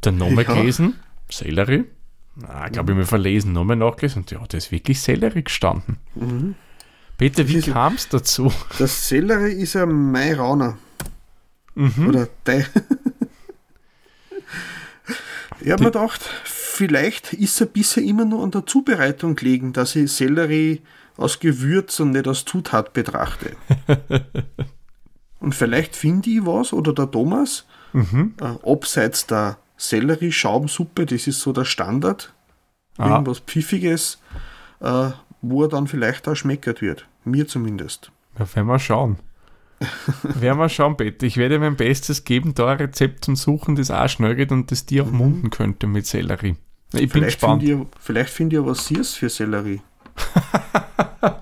Ich 0.00 0.06
habe 0.06 0.16
den 0.16 0.18
Namen 0.18 0.36
Ja. 0.36 0.42
gelesen, 0.54 0.94
Sellerie. 1.30 1.84
Na, 2.36 2.68
glaube 2.68 2.92
ich 2.92 2.98
mir 2.98 3.06
verlesen, 3.06 3.52
Namen 3.52 3.78
nachgelesen 3.78 4.22
und 4.22 4.30
ja, 4.30 4.42
da 4.48 4.56
ist 4.58 4.72
wirklich 4.72 5.00
Sellerie 5.00 5.44
gestanden. 5.44 5.98
Peter, 7.16 7.46
wie 7.48 7.52
Mhm. 7.52 7.58
Das 7.60 7.66
ist- 7.68 7.72
kam 7.72 7.94
es 7.94 8.08
dazu? 8.08 8.52
Das 8.78 9.08
Sellerie 9.08 9.52
ist 9.52 9.74
ja 9.74 9.86
mein 9.86 10.34
Rauner. 10.34 10.76
Mhm. 11.76 12.08
Oder 12.08 12.28
der. 12.46 12.66
ich 15.60 15.70
habe 15.70 15.84
mir 15.84 15.90
gedacht, 15.92 16.20
vielleicht 16.44 17.32
ist 17.32 17.60
er 17.60 17.66
bisher 17.66 18.02
immer 18.02 18.24
nur 18.24 18.42
an 18.42 18.50
der 18.50 18.66
Zubereitung 18.66 19.34
gelegen, 19.36 19.72
dass 19.72 19.94
ich 19.96 20.10
Sellerie 20.12 20.82
aus 21.16 21.38
Gewürz 21.40 22.00
und 22.00 22.10
nicht 22.10 22.26
aus 22.26 22.44
Zutat 22.44 22.92
betrachte. 22.92 23.56
und 25.40 25.54
vielleicht 25.54 25.94
finde 25.96 26.30
ich 26.30 26.44
was, 26.44 26.72
oder 26.72 26.92
der 26.92 27.10
Thomas, 27.10 27.64
Mhm. 27.92 28.34
äh, 28.40 28.44
abseits 28.68 29.26
der 29.28 29.56
Sellerie-Schaumsuppe, 29.76 31.06
das 31.06 31.26
ist 31.26 31.40
so 31.40 31.52
der 31.52 31.64
Standard, 31.64 32.32
Ah. 32.96 33.08
irgendwas 33.10 33.40
Pfiffiges, 33.40 34.18
äh, 34.80 35.10
wo 35.42 35.62
er 35.64 35.68
dann 35.68 35.86
vielleicht 35.88 36.28
auch 36.28 36.36
schmeckert 36.36 36.80
wird. 36.80 37.06
Mir 37.24 37.48
zumindest. 37.48 38.12
Ja, 38.38 38.46
werden 38.54 38.66
wir 38.68 38.78
schauen. 38.78 39.18
werden 40.22 40.58
wir 40.58 40.68
schauen, 40.68 40.96
Peter. 40.96 41.26
Ich 41.26 41.36
werde 41.36 41.58
mein 41.58 41.74
Bestes 41.76 42.24
geben, 42.24 42.54
da 42.54 42.68
ein 42.68 42.78
Rezept 42.78 43.24
zum 43.24 43.34
Suchen, 43.36 43.74
das 43.76 43.90
auch 43.90 44.08
schnell 44.08 44.36
geht 44.36 44.52
und 44.52 44.70
das 44.70 44.86
dir 44.86 45.02
auch 45.04 45.10
munden 45.10 45.50
könnte 45.50 45.86
mit 45.88 46.06
Sellerie. 46.06 46.56
Ich 46.92 47.00
bin 47.00 47.02
Mhm. 47.06 47.10
Vielleicht 47.10 47.40
gespannt. 47.40 47.62
finde 47.64 47.82
ich, 47.82 47.88
vielleicht 48.00 48.30
find 48.30 48.52
ich 48.52 48.58
ja 48.60 48.64
was 48.66 48.86
Siers 48.86 49.14
für 49.14 49.28
Sellerie. 49.28 49.80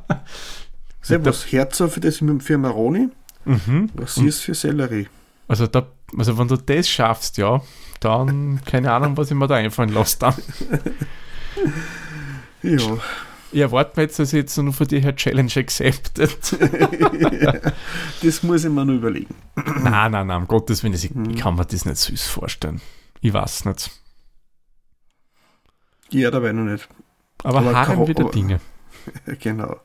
Sehr, 1.02 1.24
was 1.24 1.50
Herzer 1.52 1.88
für 1.88 2.00
das 2.00 2.18
für 2.40 2.58
Maroni, 2.58 3.08
Mhm. 3.44 3.90
was 3.94 4.14
Siers 4.14 4.38
für 4.40 4.54
Sellerie. 4.54 5.08
Also, 5.48 5.66
da, 5.66 5.86
also, 6.16 6.38
wenn 6.38 6.48
du 6.48 6.56
das 6.56 6.88
schaffst, 6.88 7.36
ja, 7.38 7.60
dann 8.04 8.60
keine 8.64 8.92
Ahnung, 8.92 9.16
was 9.16 9.30
ich 9.30 9.36
mir 9.36 9.46
da 9.46 9.54
einfallen 9.56 9.90
lasse. 9.92 10.18
Dann. 10.18 10.34
Ja, 12.62 12.78
Ich 13.50 13.60
erwarte 13.60 13.92
mir 13.96 14.04
jetzt, 14.04 14.18
dass 14.18 14.32
ich 14.32 14.38
jetzt 14.38 14.56
nur 14.56 14.72
von 14.72 14.86
dir 14.86 15.00
her 15.00 15.14
Challenge 15.16 15.50
accepted. 15.56 16.30
das 18.22 18.42
muss 18.42 18.64
ich 18.64 18.70
mir 18.70 18.84
noch 18.84 18.94
überlegen. 18.94 19.34
nein, 19.56 20.12
nein, 20.12 20.26
nein, 20.26 20.42
um 20.42 20.48
Gottes 20.48 20.82
Willen, 20.82 20.94
ich, 20.94 21.10
Mhm. 21.14 21.30
ich 21.30 21.36
kann 21.40 21.56
mir 21.56 21.64
das 21.66 21.84
nicht 21.84 21.98
süß 21.98 22.28
vorstellen. 22.28 22.80
Ich 23.20 23.32
weiß 23.32 23.64
nicht. 23.66 23.90
Ja, 26.10 26.30
dabei 26.30 26.52
noch 26.52 26.64
nicht. 26.70 26.88
Aber, 27.42 27.58
Aber 27.58 27.74
harren 27.74 27.96
kann- 27.96 28.08
wieder 28.08 28.24
Dinge. 28.30 28.60
Genau. 29.40 29.80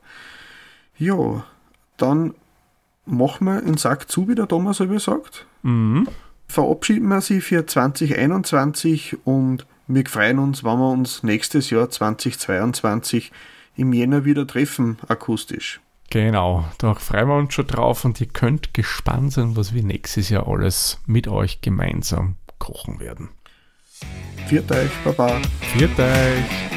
Ja, 1.00 1.44
dann 1.98 2.36
machen 3.06 3.46
wir 3.46 3.62
den 3.62 3.78
Sack 3.78 4.12
zu, 4.12 4.28
wie 4.28 4.36
der 4.36 4.48
Thomas 4.48 4.78
selber 4.78 5.00
sagt. 5.00 5.46
Mhm. 5.64 6.08
Verabschieden 6.48 7.08
wir 7.10 7.22
sie 7.22 7.42
für 7.42 7.66
2021 7.66 9.18
und 9.26 9.66
wir 9.88 10.06
freuen 10.06 10.40
uns, 10.40 10.64
wenn 10.64 10.80
wir 10.80 10.92
uns 10.92 11.24
nächstes 11.24 11.70
Jahr 11.70 11.90
2022 11.90 13.32
im 13.76 13.94
Jänner 13.94 14.26
wieder 14.26 14.48
treffen, 14.48 14.98
akustisch. 15.08 15.80
Genau, 16.10 16.66
da 16.78 16.94
freuen 16.96 17.28
wir 17.28 17.36
uns 17.36 17.54
schon 17.54 17.68
drauf 17.68 18.06
und 18.06 18.20
ihr 18.22 18.28
könnt 18.28 18.74
gespannt 18.74 19.34
sein, 19.34 19.56
was 19.56 19.74
wir 19.74 19.84
nächstes 19.84 20.30
Jahr 20.30 20.48
alles 20.48 21.00
mit 21.06 21.28
euch 21.28 21.62
gemeinsam 21.62 22.36
kochen 22.60 23.00
werden. 23.00 23.30
Viert 24.48 24.72
euch, 24.72 24.92
Baba. 25.04 25.42
Viert 25.74 26.00
euch! 26.00 26.77